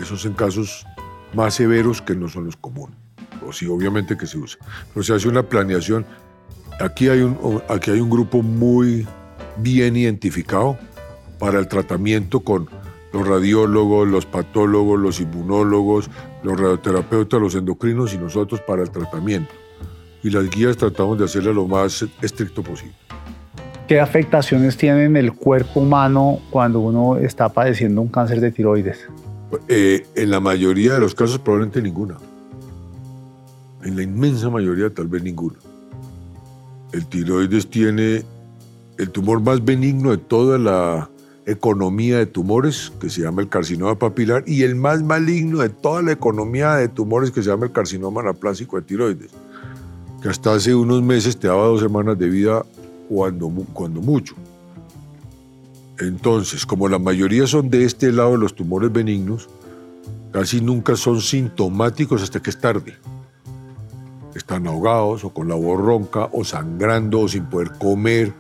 esos 0.00 0.24
en 0.24 0.32
casos 0.32 0.86
más 1.34 1.54
severos 1.54 2.00
que 2.00 2.14
no 2.14 2.28
son 2.28 2.46
los 2.46 2.56
comunes. 2.56 2.96
O 3.46 3.52
sí, 3.52 3.66
obviamente 3.66 4.16
que 4.16 4.26
se 4.26 4.38
usa. 4.38 4.58
Pero 4.92 5.04
se 5.04 5.14
hace 5.14 5.28
una 5.28 5.42
planeación. 5.42 6.06
Aquí 6.80 7.08
hay 7.08 7.20
un, 7.20 7.62
aquí 7.68 7.90
hay 7.90 8.00
un 8.00 8.10
grupo 8.10 8.42
muy 8.42 9.06
bien 9.58 9.96
identificado 9.96 10.78
para 11.38 11.58
el 11.58 11.68
tratamiento 11.68 12.40
con 12.40 12.68
los 13.12 13.26
radiólogos, 13.26 14.08
los 14.08 14.26
patólogos, 14.26 14.98
los 14.98 15.20
inmunólogos, 15.20 16.10
los 16.42 16.58
radioterapeutas, 16.58 17.40
los 17.40 17.54
endocrinos 17.54 18.14
y 18.14 18.18
nosotros 18.18 18.60
para 18.60 18.82
el 18.82 18.90
tratamiento. 18.90 19.52
Y 20.28 20.30
las 20.30 20.50
guías 20.50 20.76
tratamos 20.76 21.18
de 21.18 21.24
hacerle 21.24 21.54
lo 21.54 21.66
más 21.66 22.04
estricto 22.20 22.62
posible. 22.62 22.92
¿Qué 23.86 23.98
afectaciones 23.98 24.76
tiene 24.76 25.04
en 25.06 25.16
el 25.16 25.32
cuerpo 25.32 25.80
humano 25.80 26.40
cuando 26.50 26.80
uno 26.80 27.16
está 27.16 27.48
padeciendo 27.48 28.02
un 28.02 28.08
cáncer 28.08 28.42
de 28.42 28.52
tiroides? 28.52 29.08
Eh, 29.68 30.06
en 30.16 30.30
la 30.30 30.38
mayoría 30.38 30.92
de 30.92 31.00
los 31.00 31.14
casos 31.14 31.38
probablemente 31.38 31.80
ninguna. 31.80 32.18
En 33.82 33.96
la 33.96 34.02
inmensa 34.02 34.50
mayoría 34.50 34.92
tal 34.92 35.08
vez 35.08 35.22
ninguna. 35.22 35.56
El 36.92 37.06
tiroides 37.06 37.70
tiene 37.70 38.22
el 38.98 39.08
tumor 39.08 39.40
más 39.40 39.64
benigno 39.64 40.10
de 40.10 40.18
toda 40.18 40.58
la 40.58 41.08
economía 41.46 42.18
de 42.18 42.26
tumores, 42.26 42.92
que 43.00 43.08
se 43.08 43.22
llama 43.22 43.40
el 43.40 43.48
carcinoma 43.48 43.98
papilar, 43.98 44.44
y 44.46 44.64
el 44.64 44.74
más 44.74 45.02
maligno 45.02 45.60
de 45.60 45.70
toda 45.70 46.02
la 46.02 46.12
economía 46.12 46.74
de 46.74 46.88
tumores, 46.88 47.30
que 47.30 47.42
se 47.42 47.48
llama 47.48 47.64
el 47.64 47.72
carcinoma 47.72 48.20
anaplásico 48.20 48.76
de 48.76 48.82
tiroides, 48.82 49.30
que 50.22 50.28
hasta 50.28 50.54
hace 50.54 50.74
unos 50.74 51.02
meses 51.02 51.38
te 51.38 51.48
daba 51.48 51.66
dos 51.66 51.81
semanas 51.81 52.18
de 52.18 52.28
vida 52.28 52.64
cuando, 53.09 53.48
cuando 53.72 54.00
mucho. 54.00 54.35
Entonces, 55.98 56.64
como 56.64 56.88
la 56.88 56.98
mayoría 56.98 57.46
son 57.46 57.70
de 57.70 57.85
este 57.85 58.12
lado 58.12 58.37
los 58.37 58.54
tumores 58.54 58.92
benignos, 58.92 59.48
casi 60.33 60.61
nunca 60.61 60.96
son 60.96 61.20
sintomáticos 61.20 62.22
hasta 62.22 62.40
que 62.40 62.50
es 62.50 62.61
tarde. 62.61 62.96
Están 64.35 64.66
ahogados 64.66 65.24
o 65.24 65.31
con 65.31 65.48
la 65.48 65.57
voz 65.57 65.81
ronca 65.81 66.28
o 66.33 66.44
sangrando 66.44 67.20
o 67.20 67.28
sin 67.28 67.46
poder 67.46 67.72
comer. 67.78 68.33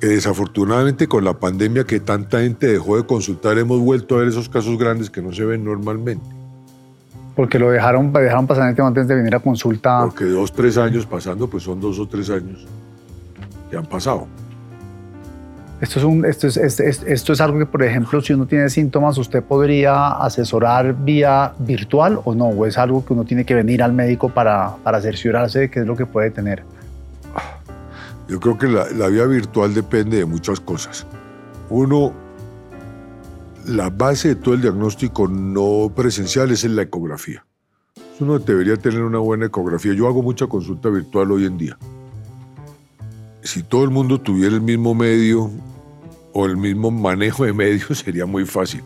Que 0.00 0.08
desafortunadamente 0.08 1.06
con 1.06 1.24
la 1.24 1.38
pandemia 1.38 1.84
que 1.84 2.00
tanta 2.00 2.40
gente 2.40 2.66
dejó 2.66 2.96
de 2.96 3.06
consultar 3.06 3.58
hemos 3.58 3.80
vuelto 3.80 4.16
a 4.16 4.18
ver 4.18 4.28
esos 4.28 4.48
casos 4.48 4.76
grandes 4.76 5.10
que 5.10 5.22
no 5.22 5.32
se 5.32 5.44
ven 5.44 5.64
normalmente. 5.64 6.43
Porque 7.34 7.58
lo 7.58 7.70
dejaron, 7.70 8.12
dejaron 8.12 8.46
pasar 8.46 8.72
el 8.72 8.80
antes 8.80 9.08
de 9.08 9.14
venir 9.14 9.34
a 9.34 9.40
consulta. 9.40 10.02
Porque 10.04 10.24
dos, 10.24 10.52
tres 10.52 10.78
años 10.78 11.04
pasando, 11.04 11.48
pues 11.48 11.64
son 11.64 11.80
dos 11.80 11.98
o 11.98 12.06
tres 12.06 12.30
años 12.30 12.66
que 13.70 13.76
han 13.76 13.86
pasado. 13.86 14.26
Esto 15.80 15.98
es, 15.98 16.04
un, 16.04 16.24
esto, 16.24 16.46
es, 16.46 16.56
esto 16.80 17.32
es 17.32 17.40
algo 17.40 17.58
que, 17.58 17.66
por 17.66 17.82
ejemplo, 17.82 18.20
si 18.20 18.32
uno 18.32 18.46
tiene 18.46 18.70
síntomas, 18.70 19.18
¿usted 19.18 19.42
podría 19.42 20.12
asesorar 20.12 20.94
vía 20.94 21.52
virtual 21.58 22.20
o 22.24 22.34
no? 22.34 22.46
¿O 22.46 22.64
es 22.64 22.78
algo 22.78 23.04
que 23.04 23.12
uno 23.12 23.24
tiene 23.24 23.44
que 23.44 23.54
venir 23.54 23.82
al 23.82 23.92
médico 23.92 24.28
para, 24.28 24.76
para 24.82 25.00
cerciorarse 25.00 25.58
de 25.60 25.70
qué 25.70 25.80
es 25.80 25.86
lo 25.86 25.96
que 25.96 26.06
puede 26.06 26.30
tener? 26.30 26.62
Yo 28.28 28.40
creo 28.40 28.56
que 28.56 28.68
la, 28.68 28.86
la 28.90 29.08
vía 29.08 29.26
virtual 29.26 29.74
depende 29.74 30.18
de 30.18 30.24
muchas 30.24 30.60
cosas. 30.60 31.06
Uno, 31.68 32.12
la 33.66 33.90
base 33.90 34.28
de 34.28 34.34
todo 34.36 34.54
el 34.54 34.62
diagnóstico 34.62 35.28
no 35.28 35.92
presencial 35.94 36.50
es 36.50 36.64
en 36.64 36.76
la 36.76 36.82
ecografía. 36.82 37.44
Uno 38.20 38.38
debería 38.38 38.76
tener 38.76 39.02
una 39.02 39.18
buena 39.18 39.46
ecografía. 39.46 39.92
Yo 39.92 40.06
hago 40.06 40.22
mucha 40.22 40.46
consulta 40.46 40.88
virtual 40.88 41.32
hoy 41.32 41.46
en 41.46 41.58
día 41.58 41.78
si 43.44 43.62
todo 43.62 43.84
el 43.84 43.90
mundo 43.90 44.20
tuviera 44.20 44.54
el 44.54 44.62
mismo 44.62 44.94
medio 44.94 45.50
o 46.32 46.46
el 46.46 46.56
mismo 46.56 46.90
manejo 46.90 47.44
de 47.44 47.52
medios, 47.52 47.98
sería 48.04 48.26
muy 48.26 48.46
fácil. 48.46 48.82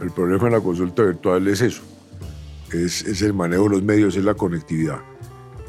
El 0.00 0.10
problema 0.10 0.46
en 0.46 0.54
la 0.54 0.60
consulta 0.60 1.02
virtual 1.02 1.46
es 1.46 1.60
eso, 1.60 1.82
es, 2.72 3.22
el 3.22 3.34
manejo 3.34 3.64
de 3.64 3.70
los 3.70 3.82
medios, 3.82 4.16
es 4.16 4.24
la 4.24 4.34
conectividad. 4.34 5.00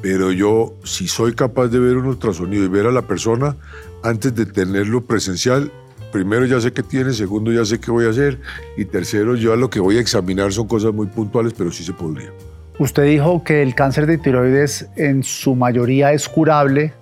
Pero 0.02 0.32
yo, 0.32 0.74
si 0.84 1.08
soy 1.08 1.36
capaz 1.36 1.68
de 1.68 1.80
ver 1.80 1.98
un 1.98 2.08
ultrasonido 2.08 2.64
y 2.64 2.70
ver 2.70 2.88
a 2.88 2.92
la 2.92 3.04
persona 3.04 3.56
antes 4.02 4.34
de 4.34 4.48
tenerlo 4.48 5.06
presencial, 5.06 5.72
primero 6.12 6.46
ya 6.46 6.60
sé 6.60 6.72
qué 6.74 6.84
tiene, 6.84 7.14
segundo 7.14 7.52
ya 7.52 7.66
sé 7.66 7.80
qué 7.80 7.92
voy 7.92 8.06
a 8.06 8.10
hacer 8.10 8.40
y 8.78 8.86
tercero 8.86 9.36
yo 9.36 9.54
a 9.54 9.56
lo 9.56 9.70
que 9.70 9.80
voy 9.80 9.98
a 9.98 10.02
examinar 10.02 10.52
son 10.52 10.68
cosas 10.68 10.94
muy 10.94 11.08
puntuales, 11.08 11.54
pero 11.58 11.72
sí 11.72 11.84
se 11.84 11.94
podría. 11.94 12.32
Usted 12.80 13.04
dijo 13.04 13.44
que 13.44 13.62
el 13.62 13.76
cáncer 13.76 14.06
de 14.06 14.18
tiroides 14.18 14.88
en 14.96 15.24
su 15.24 15.56
mayoría 15.56 16.14
es 16.14 16.28
curable 16.28 16.94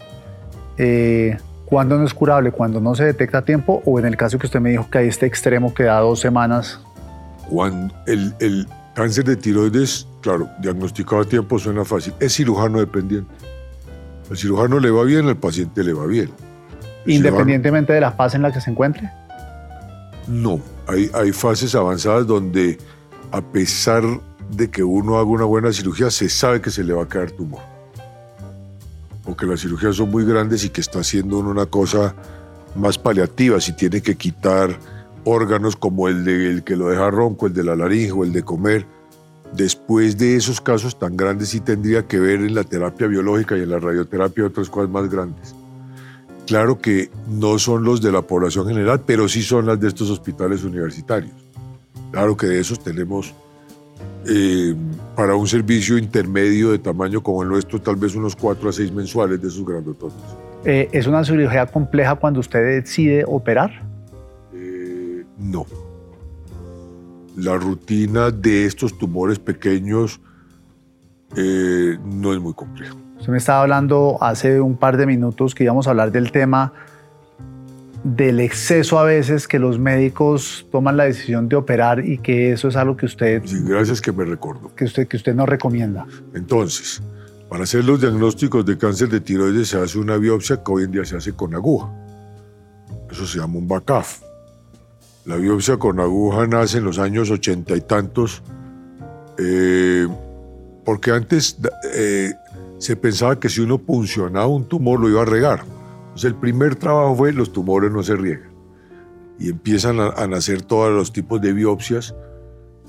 eh, 0.80 1.38
¿Cuándo 1.65 2.00
no 2.00 2.06
es 2.06 2.15
curable? 2.15 2.52
¿Cuando 2.52 2.82
no 2.82 2.95
se 2.95 3.04
detecta 3.04 3.39
a 3.39 3.41
tiempo? 3.45 3.84
¿O 3.86 4.00
en 4.00 4.06
el 4.06 4.17
caso 4.17 4.39
que 4.39 4.48
usted 4.48 4.60
me 4.60 4.72
dijo 4.72 4.89
que 4.89 4.98
hay 4.98 5.08
este 5.08 5.28
extremo 5.28 5.72
que 5.72 5.84
da 5.84 6.00
dos 6.00 6.19
semanas? 6.19 6.80
Cuando 7.48 7.93
el, 8.08 8.34
el 8.39 8.67
cáncer 8.95 9.26
de 9.26 9.36
tiroides, 9.36 10.08
claro, 10.22 10.50
diagnosticado 10.62 11.22
a 11.22 11.26
tiempo 11.26 11.60
suena 11.60 11.86
fácil, 11.86 12.13
es 12.19 12.34
cirujano 12.34 12.80
dependiente. 12.80 13.32
Al 14.32 14.38
cirujano 14.38 14.80
le 14.80 14.89
va 14.89 15.04
bien, 15.04 15.28
al 15.28 15.38
paciente 15.38 15.84
le 15.84 15.93
va 15.93 16.08
bien. 16.08 16.32
¿Independientemente 17.05 17.93
de 17.93 18.01
la 18.01 18.12
fase 18.12 18.38
en 18.38 18.43
la 18.43 18.51
que 18.51 18.62
se 18.62 18.69
encuentre? 18.69 19.09
No, 20.27 20.59
hay, 20.88 21.09
hay 21.13 21.31
fases 21.31 21.73
avanzadas 21.75 22.27
donde 22.27 22.77
a 23.31 23.41
pesar 23.41 24.03
de 24.51 24.69
que 24.69 24.83
uno 24.83 25.17
haga 25.17 25.29
una 25.29 25.45
buena 25.45 25.71
cirugía, 25.71 26.09
se 26.09 26.29
sabe 26.29 26.62
que 26.62 26.71
se 26.71 26.83
le 26.83 26.93
va 26.93 27.03
a 27.03 27.07
caer 27.07 27.31
tumor 27.31 27.62
o 29.29 29.35
que 29.35 29.45
las 29.45 29.62
cirugías 29.62 29.95
son 29.95 30.09
muy 30.09 30.25
grandes 30.25 30.63
y 30.63 30.69
que 30.69 30.81
está 30.81 30.99
haciendo 30.99 31.39
una 31.39 31.65
cosa 31.65 32.15
más 32.75 32.97
paliativa, 32.97 33.59
si 33.62 33.73
tiene 33.73 34.01
que 34.01 34.15
quitar 34.15 34.77
órganos 35.23 35.75
como 35.75 36.07
el, 36.07 36.23
de, 36.25 36.63
que 36.63 36.75
lo 36.75 36.89
deja 36.89 37.12
ronco, 37.12 37.47
el 37.47 37.53
de 37.53 37.63
la 37.63 37.75
laringe 37.75 38.12
o 38.12 38.23
el 38.23 38.33
de 38.33 38.43
comer. 38.43 38.85
Después 39.53 40.17
de 40.17 40.35
esos 40.35 40.62
casos 40.62 40.97
tan 40.97 41.17
grandes 41.17 41.49
sí 41.49 41.59
tendría 41.59 42.07
que 42.07 42.19
ver 42.19 42.39
en 42.39 42.55
la 42.55 42.63
terapia 42.63 43.07
biológica 43.07 43.57
y 43.57 43.62
en 43.62 43.69
la 43.69 43.79
radioterapia 43.79 44.45
otras 44.45 44.69
cosas 44.69 44.89
más 44.89 45.09
grandes. 45.09 45.55
Claro 46.49 46.79
que 46.79 47.12
no 47.27 47.59
son 47.59 47.83
los 47.83 48.01
de 48.01 48.12
la 48.12 48.23
población 48.23 48.65
general, 48.65 49.03
pero 49.05 49.29
sí 49.29 49.43
son 49.43 49.67
las 49.67 49.79
de 49.79 49.88
estos 49.88 50.09
hospitales 50.09 50.63
universitarios. 50.63 51.31
Claro 52.12 52.35
que 52.35 52.47
de 52.47 52.59
esos 52.59 52.79
tenemos 52.83 53.35
eh, 54.27 54.73
para 55.15 55.35
un 55.35 55.47
servicio 55.47 55.95
intermedio 55.95 56.71
de 56.71 56.79
tamaño 56.79 57.21
como 57.21 57.43
el 57.43 57.49
nuestro, 57.49 57.79
tal 57.79 57.97
vez 57.97 58.15
unos 58.15 58.35
4 58.35 58.67
a 58.67 58.73
6 58.73 58.91
mensuales 58.91 59.39
de 59.39 59.47
esos 59.47 59.63
grandotones. 59.63 60.17
Eh, 60.65 60.89
¿Es 60.91 61.05
una 61.05 61.23
cirugía 61.23 61.67
compleja 61.67 62.15
cuando 62.15 62.39
usted 62.39 62.81
decide 62.81 63.23
operar? 63.27 63.83
Eh, 64.51 65.23
no. 65.38 65.67
La 67.38 67.57
rutina 67.57 68.31
de 68.31 68.65
estos 68.65 68.97
tumores 68.97 69.38
pequeños 69.38 70.19
no 71.35 72.33
es 72.33 72.39
muy 72.39 72.55
compleja. 72.55 72.95
Usted 73.19 73.32
me 73.32 73.38
estaba 73.38 73.62
hablando 73.62 74.17
hace 74.21 74.62
un 74.62 74.77
par 74.77 74.97
de 74.97 75.05
minutos 75.05 75.53
que 75.53 75.65
íbamos 75.65 75.88
a 75.88 75.89
hablar 75.91 76.12
del 76.12 76.32
tema 76.32 76.73
del 78.03 78.39
exceso 78.39 78.97
a 78.97 79.03
veces 79.03 79.45
que 79.45 79.60
los 79.60 79.77
médicos 79.77 80.65
toman 80.71 80.95
la 80.95 81.03
decisión 81.03 81.49
de 81.49 81.58
operar 81.58 82.05
y 82.05 82.17
que 82.17 82.53
eso 82.53 82.69
es 82.69 82.77
algo 82.77 82.95
que 82.95 83.05
usted... 83.05 83.41
Sí, 83.43 83.58
gracias 83.65 83.99
que 83.99 84.13
me 84.13 84.23
recuerdo. 84.23 84.73
Que 84.73 84.86
usted, 84.86 85.05
que 85.05 85.17
usted 85.17 85.36
no 85.36 85.45
recomienda. 85.45 86.05
Entonces, 86.34 87.01
para 87.49 87.63
hacer 87.63 87.84
los 87.84 87.99
diagnósticos 87.99 88.65
de 88.65 88.77
cáncer 88.77 89.10
de 89.10 89.19
tiroides 89.19 89.67
se 89.67 89.77
hace 89.77 89.99
una 89.99 90.15
biopsia 90.15 90.63
que 90.63 90.71
hoy 90.71 90.84
en 90.86 90.91
día 90.91 91.03
se 91.03 91.17
hace 91.17 91.34
con 91.34 91.53
aguja. 91.53 91.89
Eso 93.12 93.27
se 93.27 93.39
llama 93.39 93.58
un 93.58 93.67
BACAF. 93.67 94.21
La 95.25 95.36
biopsia 95.36 95.75
con 95.75 95.99
aguja 95.99 96.47
nace 96.47 96.77
en 96.77 96.86
los 96.86 96.99
años 96.99 97.29
ochenta 97.29 97.75
y 97.75 97.82
tantos, 97.82 98.41
eh, 99.38 100.08
porque 100.86 101.12
antes 101.12 101.58
eh, 101.93 102.34
se 102.79 102.95
pensaba 102.95 103.39
que 103.39 103.49
si 103.49 103.61
uno 103.61 103.77
puncionaba 103.77 104.47
un 104.47 104.67
tumor 104.67 104.99
lo 104.99 105.09
iba 105.09 105.21
a 105.21 105.25
regar 105.25 105.63
el 106.27 106.35
primer 106.35 106.75
trabajo 106.75 107.15
fue 107.15 107.33
los 107.33 107.51
tumores 107.51 107.91
no 107.91 108.03
se 108.03 108.15
riegan. 108.15 108.49
Y 109.37 109.49
empiezan 109.49 109.99
a, 109.99 110.27
nacer 110.27 110.61
todos 110.61 110.91
los 110.91 111.13
tipos 111.13 111.39
de 111.41 111.53
biopsias 111.53 112.13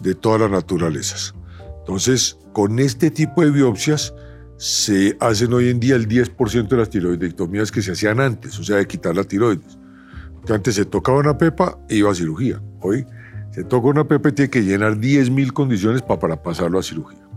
de 0.00 0.14
todas 0.14 0.40
las 0.40 0.50
naturalezas. 0.50 1.34
Entonces, 1.78 2.38
con 2.52 2.78
este 2.80 3.10
tipo 3.10 3.42
de 3.42 3.50
biopsias 3.50 4.12
se 4.56 5.16
hacen 5.20 5.52
hoy 5.52 5.68
en 5.68 5.78
día 5.78 5.94
el 5.94 6.08
10% 6.08 6.68
de 6.68 6.76
las 6.76 6.90
tiroidectomías 6.90 7.70
que 7.70 7.82
se 7.82 7.92
hacían 7.92 8.20
antes, 8.20 8.58
o 8.58 8.64
sea, 8.64 8.76
de 8.76 8.86
quitar 8.86 9.14
la 9.14 9.24
tiroides. 9.24 9.78
Antes 10.48 10.74
se 10.74 10.84
tocaba 10.84 11.18
una 11.18 11.38
pepa 11.38 11.78
e 11.88 11.96
iba 11.96 12.10
a 12.10 12.14
cirugía. 12.14 12.60
Hoy 12.80 13.06
se 13.52 13.62
toca 13.62 13.88
una 13.88 14.08
pepa 14.08 14.30
y 14.30 14.32
tiene 14.32 14.50
que 14.50 14.62
llenar 14.62 14.96
10.000 14.96 15.52
condiciones 15.52 16.02
para, 16.02 16.18
para 16.18 16.42
pasarlo 16.42 16.78
a 16.78 16.82
cirugía. 16.82 17.29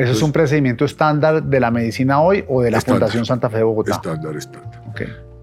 ¿Eso 0.00 0.12
es 0.12 0.22
un 0.22 0.32
procedimiento 0.32 0.86
estándar 0.86 1.42
de 1.42 1.60
la 1.60 1.70
medicina 1.70 2.22
hoy 2.22 2.42
o 2.48 2.62
de 2.62 2.70
la 2.70 2.80
Fundación 2.80 3.26
Santa 3.26 3.50
Fe 3.50 3.58
de 3.58 3.64
Bogotá? 3.64 3.96
Estándar, 3.96 4.34
estándar. 4.34 4.82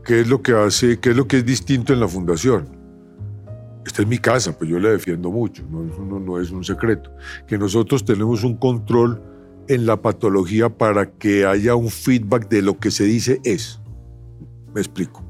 ¿Qué 0.03 0.21
es 0.21 0.27
lo 0.27 0.41
que 0.41 0.53
hace, 0.53 0.99
qué 0.99 1.11
es 1.11 1.15
lo 1.15 1.27
que 1.27 1.37
es 1.37 1.45
distinto 1.45 1.93
en 1.93 1.99
la 1.99 2.07
fundación? 2.07 2.67
Esta 3.85 4.01
es 4.01 4.07
mi 4.07 4.17
casa, 4.17 4.57
pues 4.57 4.67
yo 4.67 4.79
la 4.79 4.89
defiendo 4.89 5.29
mucho, 5.29 5.63
no, 5.69 5.83
no, 5.83 6.19
no 6.19 6.39
es 6.39 6.49
un 6.49 6.63
secreto. 6.63 7.11
Que 7.45 7.59
nosotros 7.59 8.03
tenemos 8.03 8.43
un 8.43 8.57
control 8.57 9.21
en 9.67 9.85
la 9.85 10.01
patología 10.01 10.69
para 10.69 11.05
que 11.05 11.45
haya 11.45 11.75
un 11.75 11.89
feedback 11.89 12.49
de 12.49 12.63
lo 12.63 12.79
que 12.79 12.89
se 12.89 13.03
dice 13.03 13.39
es. 13.43 13.79
Me 14.73 14.81
explico. 14.81 15.23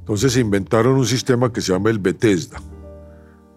Entonces 0.00 0.34
se 0.34 0.40
inventaron 0.40 0.96
un 0.96 1.06
sistema 1.06 1.50
que 1.50 1.62
se 1.62 1.72
llama 1.72 1.88
el 1.88 1.98
Bethesda. 1.98 2.60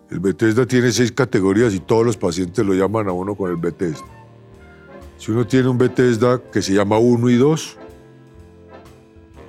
El 0.09 0.21
Bethesda 0.21 0.65
tiene 0.65 0.93
seis 0.93 1.11
categorías 1.11 1.73
y 1.73 1.81
todos 1.81 2.05
los 2.05 2.15
pacientes 2.15 2.65
lo 2.65 2.73
llaman 2.73 3.09
a 3.09 3.11
uno 3.11 3.35
con 3.35 3.51
el 3.51 3.57
Bethesda. 3.57 4.16
Si 5.17 5.31
uno 5.31 5.45
tiene 5.47 5.67
un 5.67 5.77
Bethesda 5.77 6.41
que 6.51 6.61
se 6.61 6.73
llama 6.73 6.99
1 6.99 7.29
y 7.29 7.35
2, 7.35 7.77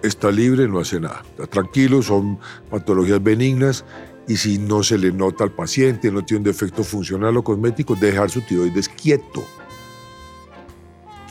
está 0.03 0.31
libre, 0.31 0.67
no 0.69 0.81
hace 0.81 1.01
nada. 1.01 1.23
Está 1.31 1.47
tranquilo, 1.47 2.03
son 2.03 2.39
patologías 2.71 3.23
benignas 3.23 3.85
y 4.27 4.37
si 4.37 4.59
no 4.59 4.83
se 4.83 4.99
le 4.99 5.13
nota 5.13 5.45
al 5.45 5.53
paciente, 5.53 6.11
no 6.11 6.25
tiene 6.25 6.39
un 6.39 6.45
defecto 6.45 6.85
funcional 6.85 7.37
o 7.37 7.45
cosmético, 7.45 7.95
dejar 7.95 8.31
su 8.31 8.41
tiroides 8.43 8.89
quieto. 8.89 9.45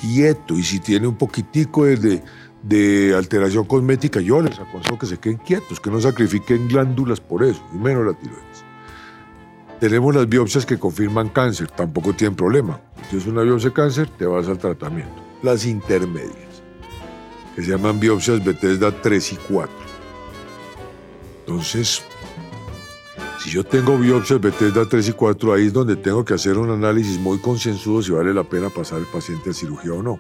Quieto. 0.02 0.56
Y 0.56 0.64
si 0.64 0.80
tiene 0.80 1.08
un 1.08 1.16
poquitico 1.16 1.86
de, 1.86 2.22
de 2.64 3.16
alteración 3.16 3.66
cosmética, 3.66 4.20
yo 4.20 4.42
les 4.42 4.60
aconsejo 4.60 4.98
que 4.98 5.06
se 5.08 5.18
queden 5.18 5.38
quietos, 5.38 5.80
que 5.80 5.90
no 5.90 6.00
sacrifiquen 6.00 6.68
glándulas 6.68 7.20
por 7.20 7.44
eso, 7.44 7.64
y 7.74 7.78
menos 7.78 8.06
la 8.06 8.14
tiroides. 8.14 8.67
Tenemos 9.80 10.16
las 10.16 10.28
biopsias 10.28 10.66
que 10.66 10.80
confirman 10.80 11.30
cáncer, 11.30 11.70
tampoco 11.70 12.12
tienen 12.14 12.36
problema. 12.36 12.82
Si 12.96 13.10
tienes 13.10 13.28
una 13.28 13.44
biopsia 13.44 13.70
de 13.70 13.76
cáncer, 13.76 14.10
te 14.10 14.26
vas 14.26 14.48
al 14.48 14.58
tratamiento. 14.58 15.14
Las 15.44 15.66
intermedias, 15.66 16.64
que 17.56 17.62
se 17.62 17.70
llaman 17.70 18.00
biopsias 18.00 18.44
Bethesda 18.44 18.92
3 18.92 19.34
y 19.34 19.36
4. 19.36 19.76
Entonces, 21.42 22.02
si 23.40 23.52
yo 23.52 23.64
tengo 23.64 24.00
biopsias 24.00 24.42
Bethesda 24.42 24.84
3 24.90 25.10
y 25.10 25.14
4, 25.14 25.54
ahí 25.54 25.68
es 25.68 25.74
donde 25.74 25.96
tengo 25.96 26.26
que 26.26 26.34
hacer 26.34 26.58
un 26.58 26.72
análisis 26.72 27.20
muy 27.20 27.38
concienzudo 27.38 28.02
si 28.02 28.12
vale 28.12 28.34
la 28.34 28.44
pena 28.44 28.70
pasar 28.70 28.98
el 28.98 29.06
paciente 29.06 29.52
a 29.52 29.54
cirugía 29.54 29.94
o 29.94 30.02
no. 30.02 30.20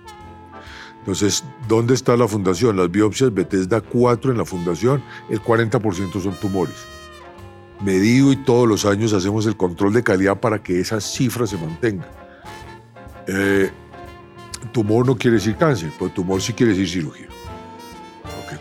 Entonces, 0.99 1.43
¿dónde 1.67 1.95
está 1.95 2.15
la 2.15 2.27
fundación? 2.27 2.77
Las 2.77 2.91
biopsias 2.91 3.33
Bethesda 3.33 3.81
4 3.81 4.31
en 4.31 4.37
la 4.37 4.45
fundación, 4.45 5.01
el 5.29 5.41
40% 5.41 6.21
son 6.21 6.33
tumores. 6.35 6.75
Medido 7.81 8.31
y 8.31 8.37
todos 8.37 8.67
los 8.67 8.85
años 8.85 9.13
hacemos 9.13 9.45
el 9.45 9.55
control 9.55 9.93
de 9.93 10.03
calidad 10.03 10.39
para 10.39 10.61
que 10.61 10.79
esa 10.79 10.99
cifra 10.99 11.45
se 11.45 11.57
mantenga. 11.57 12.07
Eh, 13.27 13.69
tumor 14.71 15.05
no 15.05 15.15
quiere 15.15 15.35
decir 15.35 15.55
cáncer, 15.55 15.91
pero 15.99 16.11
tumor 16.11 16.41
sí 16.41 16.53
quiere 16.53 16.73
decir 16.73 16.89
cirugía. 16.89 17.27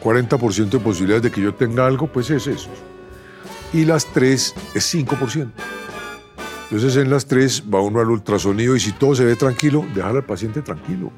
40% 0.03 0.69
de 0.69 0.79
posibilidades 0.79 1.23
de 1.25 1.31
que 1.33 1.41
yo 1.41 1.53
tenga 1.55 1.85
algo, 1.85 2.07
pues 2.07 2.31
es 2.31 2.47
eso 2.47 2.71
y 3.73 3.85
las 3.85 4.07
tres 4.07 4.55
es 4.75 4.95
5%. 4.95 5.51
Entonces 6.65 6.97
en 6.97 7.11
las 7.11 7.27
tres 7.27 7.63
va 7.73 7.81
uno 7.81 8.01
al 8.01 8.11
ultrasonido 8.11 8.75
y 8.75 8.81
si 8.81 8.93
todo 8.93 9.15
se 9.15 9.25
ve 9.25 9.37
tranquilo, 9.37 9.85
dejar 9.95 10.17
al 10.17 10.25
paciente 10.25 10.63
tranquilo. 10.63 11.13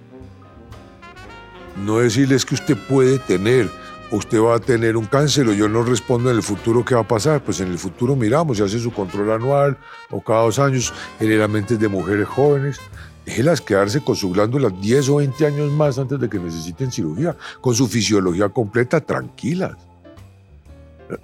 No 1.85 1.99
decirles 1.99 2.45
que 2.45 2.55
usted 2.55 2.77
puede 2.89 3.19
tener, 3.19 3.71
usted 4.11 4.41
va 4.41 4.57
a 4.57 4.59
tener 4.59 4.97
un 4.97 5.07
cáncer 5.07 5.49
o 5.49 5.53
yo 5.53 5.69
no 5.69 5.83
respondo 5.83 6.31
en 6.31 6.37
el 6.37 6.43
futuro 6.43 6.85
qué 6.85 6.95
va 6.95 7.03
a 7.03 7.09
pasar. 7.09 7.43
Pues 7.43 7.61
en 7.61 7.69
el 7.69 7.79
futuro 7.79 8.17
miramos, 8.17 8.59
se 8.59 8.65
hace 8.65 8.79
su 8.79 8.93
control 8.93 9.33
anual 9.33 9.77
o 10.11 10.21
cada 10.21 10.43
dos 10.43 10.59
años, 10.59 10.93
generalmente 11.19 11.75
es 11.75 11.81
de 11.81 11.89
mujeres 11.89 12.27
jóvenes. 12.29 12.81
Déjelas 13.25 13.61
quedarse 13.61 14.01
con 14.01 14.17
su 14.17 14.31
glándula 14.31 14.71
10 14.71 15.09
o 15.11 15.17
20 15.17 15.47
años 15.47 15.73
más 15.73 15.99
antes 15.99 16.19
de 16.19 16.31
que 16.31 16.39
necesiten 16.39 16.91
cirugía, 16.91 17.37
con 17.61 17.75
su 17.75 17.87
fisiología 17.87 18.49
completa, 18.49 19.03
tranquilas. 19.03 19.77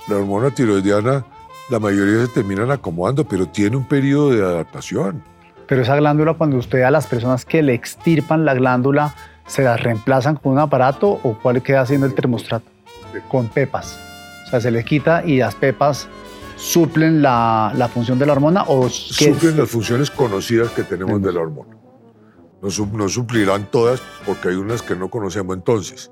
La 0.09 0.17
hormona 0.17 0.51
tiroidiana, 0.51 1.25
la 1.71 1.79
mayoría 1.79 2.27
se 2.27 2.33
terminan 2.33 2.71
acomodando, 2.71 3.25
pero 3.25 3.47
tiene 3.49 3.77
un 3.77 3.89
periodo 3.89 4.31
de 4.31 4.43
adaptación. 4.43 5.23
Pero 5.67 5.81
esa 5.81 5.97
glándula, 5.97 6.35
cuando 6.35 6.59
usted 6.59 6.83
a 6.83 6.91
las 6.91 7.07
personas 7.07 7.47
que 7.47 7.63
le 7.63 7.73
extirpan 7.73 8.45
la 8.45 8.53
glándula, 8.53 9.15
¿se 9.47 9.63
las 9.63 9.83
reemplazan 9.83 10.37
con 10.37 10.53
un 10.53 10.59
aparato 10.59 11.21
o 11.23 11.39
cuál 11.43 11.63
queda 11.63 11.81
haciendo 11.81 12.07
el 12.07 12.15
termostrato? 12.15 12.74
Con 13.23 13.49
pepas. 13.49 13.99
O 14.47 14.51
sea, 14.51 14.61
se 14.61 14.71
le 14.71 14.85
quita 14.85 15.25
y 15.25 15.39
las 15.39 15.55
pepas 15.55 16.09
suplen 16.57 17.23
la, 17.23 17.73
la 17.77 17.89
función 17.89 18.19
de 18.19 18.27
la 18.27 18.33
hormona 18.33 18.65
o 18.69 18.89
suplen 18.89 19.57
las 19.57 19.69
funciones 19.69 20.11
conocidas 20.11 20.71
que 20.71 20.83
tenemos 20.83 21.21
de 21.23 21.33
la 21.33 21.41
hormona. 21.41 21.77
No, 22.63 22.87
no, 22.93 23.09
suplirán 23.09 23.71
todas 23.71 24.01
porque 24.25 24.49
hay 24.49 24.55
unas 24.55 24.81
que 24.81 24.97
no 24.97 25.11
conocemos 25.11 25.55
entonces. 25.55 26.11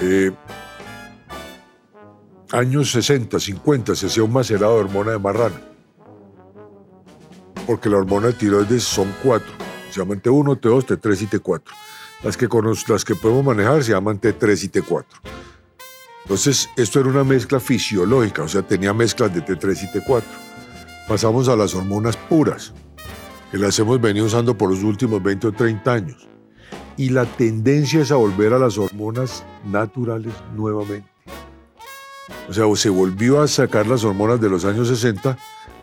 Eh, 0.00 0.32
años 2.50 2.90
60, 2.90 3.38
50 3.38 3.94
se 3.94 4.06
hacía 4.06 4.24
un 4.24 4.32
macerado 4.32 4.74
de 4.74 4.80
hormona 4.80 5.12
de 5.12 5.18
marrano. 5.18 5.54
Porque 7.66 7.88
la 7.88 7.98
hormona 7.98 8.28
de 8.28 8.32
tiroides 8.32 8.82
son 8.82 9.14
cuatro. 9.22 9.52
Se 9.90 10.00
llaman 10.00 10.20
T1, 10.20 10.58
T2, 10.58 10.86
T3 10.86 11.22
y 11.22 11.26
T4. 11.26 11.62
Las 12.24 12.36
que, 12.36 12.48
las 12.88 13.04
que 13.04 13.14
podemos 13.14 13.44
manejar 13.44 13.84
se 13.84 13.92
llaman 13.92 14.20
T3 14.20 14.64
y 14.64 14.68
T4. 14.68 15.04
Entonces, 16.22 16.70
esto 16.76 17.00
era 17.00 17.08
una 17.08 17.24
mezcla 17.24 17.58
fisiológica, 17.60 18.42
o 18.42 18.48
sea, 18.48 18.62
tenía 18.62 18.94
mezclas 18.94 19.34
de 19.34 19.44
T3 19.44 19.82
y 19.82 19.98
T4. 19.98 20.22
Pasamos 21.08 21.48
a 21.48 21.56
las 21.56 21.74
hormonas 21.74 22.16
puras, 22.16 22.72
que 23.50 23.58
las 23.58 23.78
hemos 23.78 24.00
venido 24.00 24.26
usando 24.26 24.56
por 24.56 24.70
los 24.70 24.82
últimos 24.82 25.22
20 25.22 25.48
o 25.48 25.52
30 25.52 25.92
años. 25.92 26.28
Y 26.96 27.08
la 27.08 27.24
tendencia 27.24 28.00
es 28.00 28.12
a 28.12 28.16
volver 28.16 28.52
a 28.52 28.58
las 28.58 28.78
hormonas 28.78 29.44
naturales 29.64 30.32
nuevamente. 30.54 31.08
O 32.48 32.52
sea, 32.52 32.64
se 32.76 32.88
volvió 32.88 33.40
a 33.40 33.48
sacar 33.48 33.86
las 33.86 34.04
hormonas 34.04 34.40
de 34.40 34.48
los 34.48 34.64
años 34.64 34.88
60 34.88 35.36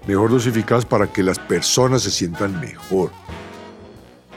mejor 0.07 0.31
dosificadas 0.31 0.85
para 0.85 1.07
que 1.11 1.23
las 1.23 1.37
personas 1.37 2.01
se 2.01 2.11
sientan 2.11 2.59
mejor, 2.59 3.11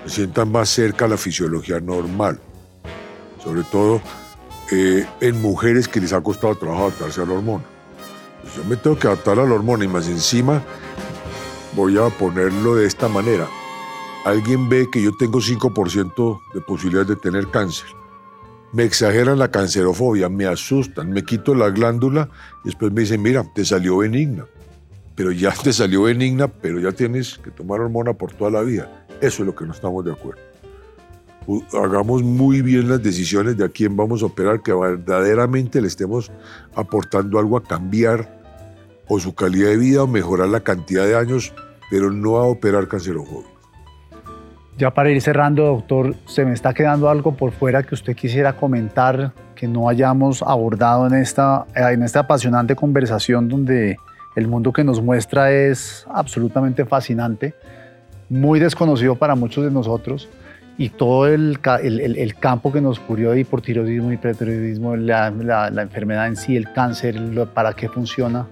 se 0.04 0.16
sientan 0.16 0.50
más 0.50 0.68
cerca 0.68 1.04
a 1.04 1.08
la 1.08 1.16
fisiología 1.16 1.80
normal. 1.80 2.40
Sobre 3.42 3.62
todo 3.64 4.00
eh, 4.72 5.06
en 5.20 5.40
mujeres 5.40 5.86
que 5.86 6.00
les 6.00 6.12
ha 6.12 6.20
costado 6.20 6.56
trabajo 6.56 6.86
adaptarse 6.86 7.20
a 7.20 7.26
la 7.26 7.34
hormona. 7.34 7.64
Pues 8.42 8.56
yo 8.56 8.64
me 8.64 8.76
tengo 8.76 8.98
que 8.98 9.06
adaptar 9.06 9.38
a 9.38 9.46
la 9.46 9.54
hormona 9.54 9.84
y 9.84 9.88
más 9.88 10.08
encima 10.08 10.62
voy 11.76 11.96
a 11.98 12.08
ponerlo 12.08 12.74
de 12.74 12.86
esta 12.86 13.06
manera. 13.06 13.46
Alguien 14.24 14.68
ve 14.68 14.88
que 14.90 15.00
yo 15.00 15.12
tengo 15.16 15.38
5% 15.38 16.40
de 16.54 16.60
posibilidades 16.60 17.08
de 17.08 17.16
tener 17.16 17.48
cáncer 17.48 17.86
me 18.72 18.84
exageran 18.84 19.38
la 19.38 19.50
cancerofobia, 19.50 20.28
me 20.28 20.46
asustan, 20.46 21.10
me 21.10 21.24
quito 21.24 21.54
la 21.54 21.68
glándula 21.68 22.30
y 22.64 22.68
después 22.68 22.90
me 22.92 23.02
dicen, 23.02 23.20
mira, 23.22 23.44
te 23.54 23.64
salió 23.64 23.98
benigna. 23.98 24.46
Pero 25.14 25.30
ya 25.30 25.52
te 25.62 25.72
salió 25.72 26.04
benigna, 26.04 26.48
pero 26.48 26.80
ya 26.80 26.92
tienes 26.92 27.38
que 27.38 27.50
tomar 27.50 27.80
hormona 27.80 28.14
por 28.14 28.32
toda 28.32 28.50
la 28.50 28.62
vida. 28.62 29.06
Eso 29.20 29.42
es 29.42 29.46
lo 29.46 29.54
que 29.54 29.66
no 29.66 29.72
estamos 29.72 30.04
de 30.04 30.12
acuerdo. 30.12 30.51
Hagamos 31.72 32.22
muy 32.22 32.62
bien 32.62 32.88
las 32.88 33.02
decisiones 33.02 33.56
de 33.56 33.64
a 33.64 33.68
quién 33.68 33.96
vamos 33.96 34.22
a 34.22 34.26
operar, 34.26 34.62
que 34.62 34.72
verdaderamente 34.72 35.80
le 35.80 35.88
estemos 35.88 36.30
aportando 36.74 37.38
algo 37.38 37.56
a 37.56 37.62
cambiar 37.62 38.40
o 39.08 39.18
su 39.18 39.34
calidad 39.34 39.70
de 39.70 39.76
vida 39.76 40.02
o 40.04 40.06
mejorar 40.06 40.48
la 40.48 40.60
cantidad 40.60 41.04
de 41.04 41.16
años, 41.16 41.52
pero 41.90 42.10
no 42.10 42.36
a 42.36 42.44
operar 42.44 42.88
cancerofobia. 42.88 43.50
Ya 44.78 44.90
para 44.90 45.10
ir 45.10 45.20
cerrando, 45.20 45.64
doctor, 45.64 46.14
se 46.26 46.44
me 46.44 46.54
está 46.54 46.72
quedando 46.72 47.08
algo 47.10 47.36
por 47.36 47.52
fuera 47.52 47.82
que 47.82 47.94
usted 47.94 48.16
quisiera 48.16 48.54
comentar 48.54 49.32
que 49.54 49.68
no 49.68 49.88
hayamos 49.88 50.42
abordado 50.42 51.06
en 51.06 51.14
esta, 51.14 51.66
en 51.74 52.02
esta 52.02 52.20
apasionante 52.20 52.74
conversación 52.74 53.48
donde 53.48 53.96
el 54.34 54.48
mundo 54.48 54.72
que 54.72 54.82
nos 54.82 55.02
muestra 55.02 55.52
es 55.52 56.06
absolutamente 56.10 56.86
fascinante, 56.86 57.54
muy 58.30 58.60
desconocido 58.60 59.14
para 59.16 59.34
muchos 59.34 59.64
de 59.64 59.70
nosotros 59.70 60.28
y 60.78 60.88
todo 60.88 61.26
el, 61.26 61.58
el, 61.82 62.16
el 62.16 62.34
campo 62.36 62.72
que 62.72 62.80
nos 62.80 62.98
cubrió 62.98 63.32
de 63.32 63.40
hipotiroidismo, 63.40 64.12
hipertiroidismo, 64.12 64.96
la, 64.96 65.30
la, 65.30 65.70
la 65.70 65.82
enfermedad 65.82 66.26
en 66.26 66.36
sí, 66.36 66.56
el 66.56 66.72
cáncer, 66.72 67.20
para 67.54 67.72
qué 67.74 67.88
funciona. 67.88 68.46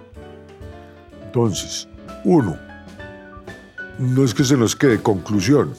Entonces, 1.26 1.88
uno, 2.24 2.56
no 3.98 4.24
es 4.24 4.34
que 4.34 4.44
se 4.44 4.56
nos 4.56 4.76
quede 4.76 4.98
conclusión 4.98 5.74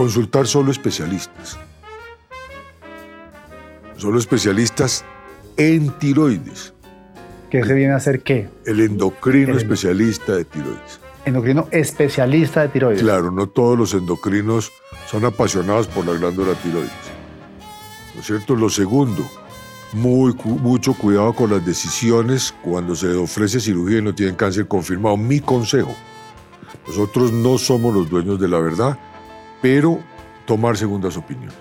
Consultar 0.00 0.46
solo 0.46 0.70
especialistas. 0.70 1.58
Solo 3.96 4.18
especialistas 4.18 5.04
en 5.58 5.90
tiroides. 5.98 6.72
¿Qué 7.50 7.62
se 7.62 7.74
viene 7.74 7.92
a 7.92 7.96
hacer 7.96 8.22
qué? 8.22 8.48
El 8.64 8.80
endocrino 8.80 9.58
especialista 9.58 10.36
de 10.36 10.46
tiroides. 10.46 11.00
Endocrino 11.24 11.68
especialista 11.70 12.62
de 12.62 12.68
tiroides. 12.68 13.02
Claro, 13.02 13.30
no 13.30 13.48
todos 13.48 13.78
los 13.78 13.94
endocrinos 13.94 14.72
son 15.06 15.24
apasionados 15.24 15.86
por 15.86 16.06
la 16.06 16.14
glándula 16.14 16.54
tiroides. 16.54 16.90
¿No 18.14 18.20
es 18.20 18.26
cierto? 18.26 18.56
Lo 18.56 18.70
segundo, 18.70 19.24
muy, 19.92 20.34
mucho 20.44 20.94
cuidado 20.94 21.32
con 21.32 21.50
las 21.50 21.64
decisiones 21.64 22.54
cuando 22.62 22.94
se 22.94 23.14
ofrece 23.14 23.60
cirugía 23.60 23.98
y 23.98 24.02
no 24.02 24.14
tienen 24.14 24.34
cáncer 24.34 24.66
confirmado. 24.66 25.16
Mi 25.16 25.40
consejo, 25.40 25.94
nosotros 26.86 27.32
no 27.32 27.58
somos 27.58 27.94
los 27.94 28.08
dueños 28.08 28.40
de 28.40 28.48
la 28.48 28.58
verdad 28.58 28.98
pero 29.60 30.00
tomar 30.46 30.76
segundas 30.76 31.16
opiniones. 31.16 31.54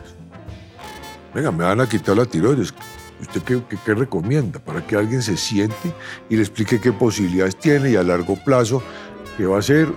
Venga, 1.34 1.52
me 1.52 1.64
van 1.64 1.82
a 1.82 1.88
quitar 1.88 2.18
la 2.18 2.26
tiroides. 2.26 2.74
¿Usted 3.22 3.42
qué, 3.44 3.94
recomienda? 3.94 4.60
Para 4.60 4.86
que 4.86 4.96
alguien 4.96 5.22
se 5.22 5.36
siente 5.36 5.94
y 6.30 6.36
le 6.36 6.42
explique 6.42 6.80
qué 6.80 6.94
posibilidades 6.94 7.58
tiene 7.58 7.92
y 7.92 7.96
a 7.98 8.04
largo 8.04 8.38
plazo 8.44 8.82
qué 9.40 9.46
va 9.46 9.56
a 9.56 9.60
hacer 9.60 9.88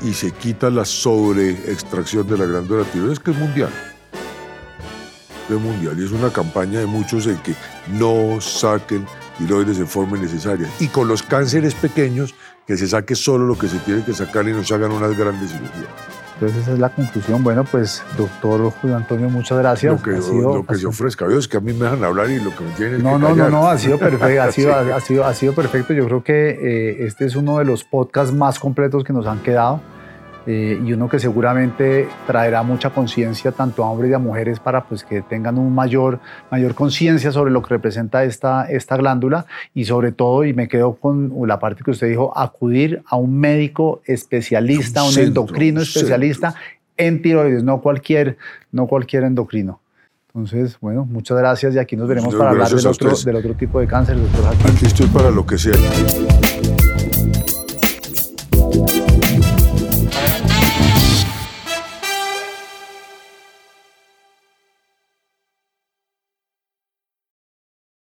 y 0.00 0.14
se 0.14 0.30
quita 0.30 0.70
la 0.70 0.84
sobreextracción 0.84 2.24
de 2.28 2.38
la 2.38 2.46
glándula 2.46 2.84
tiroides, 2.84 3.18
que 3.18 3.32
es 3.32 3.36
mundial. 3.36 3.70
Es 5.50 5.60
mundial 5.60 5.98
y 5.98 6.04
es 6.04 6.12
una 6.12 6.32
campaña 6.32 6.78
de 6.78 6.86
muchos 6.86 7.26
en 7.26 7.36
que 7.38 7.52
no 7.88 8.40
saquen 8.40 9.04
tiroides 9.38 9.78
de 9.78 9.86
forma 9.86 10.16
innecesaria. 10.16 10.68
Y 10.78 10.86
con 10.86 11.08
los 11.08 11.24
cánceres 11.24 11.74
pequeños, 11.74 12.36
que 12.64 12.76
se 12.76 12.86
saque 12.86 13.16
solo 13.16 13.44
lo 13.44 13.58
que 13.58 13.66
se 13.66 13.78
tiene 13.80 14.04
que 14.04 14.14
sacar 14.14 14.46
y 14.48 14.52
no 14.52 14.62
se 14.62 14.72
hagan 14.72 14.92
unas 14.92 15.18
grandes 15.18 15.50
cirugías. 15.50 16.21
Entonces 16.42 16.64
esa 16.64 16.72
es 16.72 16.80
la 16.80 16.88
conclusión. 16.88 17.44
Bueno, 17.44 17.62
pues 17.62 18.02
doctor 18.18 18.68
Julio 18.72 18.96
Antonio, 18.96 19.30
muchas 19.30 19.58
gracias. 19.58 19.92
Lo 19.92 20.02
que, 20.02 20.10
lo 20.10 20.66
que 20.66 20.74
se 20.74 20.88
ofrezca, 20.88 21.24
es 21.26 21.46
que 21.46 21.58
a 21.58 21.60
mí 21.60 21.72
me 21.72 21.84
dejan 21.84 22.02
hablar 22.02 22.30
y 22.30 22.40
lo 22.40 22.50
que 22.50 22.64
me 22.64 22.72
tienen 22.72 23.00
no, 23.00 23.12
que 23.12 23.18
No, 23.18 23.36
no, 23.36 23.48
no, 23.48 23.68
ha 23.68 23.78
sido 23.78 23.96
perfecto, 23.96 24.42
ha 24.42 24.50
sido, 24.50 24.74
ha, 24.74 25.00
sido, 25.00 25.24
ha 25.24 25.34
sido 25.34 25.52
perfecto. 25.52 25.92
Yo 25.92 26.04
creo 26.06 26.24
que 26.24 26.50
eh, 26.50 27.06
este 27.06 27.26
es 27.26 27.36
uno 27.36 27.58
de 27.58 27.64
los 27.64 27.84
podcasts 27.84 28.34
más 28.34 28.58
completos 28.58 29.04
que 29.04 29.12
nos 29.12 29.24
han 29.28 29.40
quedado. 29.40 29.80
Eh, 30.46 30.80
y 30.84 30.92
uno 30.92 31.08
que 31.08 31.18
seguramente 31.18 32.08
traerá 32.26 32.62
mucha 32.62 32.90
conciencia 32.90 33.52
tanto 33.52 33.84
a 33.84 33.90
hombres 33.90 34.10
y 34.10 34.14
a 34.14 34.18
mujeres 34.18 34.58
para 34.58 34.84
pues, 34.84 35.04
que 35.04 35.22
tengan 35.22 35.56
un 35.56 35.72
mayor, 35.74 36.18
mayor 36.50 36.74
conciencia 36.74 37.30
sobre 37.30 37.52
lo 37.52 37.62
que 37.62 37.70
representa 37.70 38.24
esta, 38.24 38.64
esta 38.64 38.96
glándula 38.96 39.46
y 39.74 39.84
sobre 39.84 40.12
todo, 40.12 40.44
y 40.44 40.52
me 40.52 40.68
quedo 40.68 40.94
con 40.94 41.32
la 41.46 41.58
parte 41.58 41.84
que 41.84 41.92
usted 41.92 42.08
dijo, 42.08 42.36
acudir 42.36 43.02
a 43.06 43.16
un 43.16 43.38
médico 43.38 44.02
especialista, 44.04 45.04
un, 45.04 45.16
endocrino 45.18 45.80
especialista 45.82 46.54
en 46.96 47.22
tiroides, 47.22 47.62
no 47.62 47.80
cualquier, 47.80 48.36
no 48.72 48.86
cualquier 48.86 49.24
endocrino. 49.24 49.80
Entonces, 50.34 50.78
bueno, 50.80 51.04
muchas 51.04 51.36
gracias 51.36 51.74
y 51.74 51.78
aquí 51.78 51.94
nos 51.94 52.08
veremos 52.08 52.34
para 52.34 52.50
hablar 52.50 52.70
del 52.70 52.86
otro, 52.86 53.12
del 53.14 53.36
otro 53.36 53.54
tipo 53.54 53.80
de 53.80 53.86
cáncer, 53.86 54.16
doctor 54.18 54.54
Aquí 54.66 54.86
estoy 54.86 55.06
para 55.06 55.30
lo 55.30 55.44
que 55.44 55.58
sea. 55.58 55.74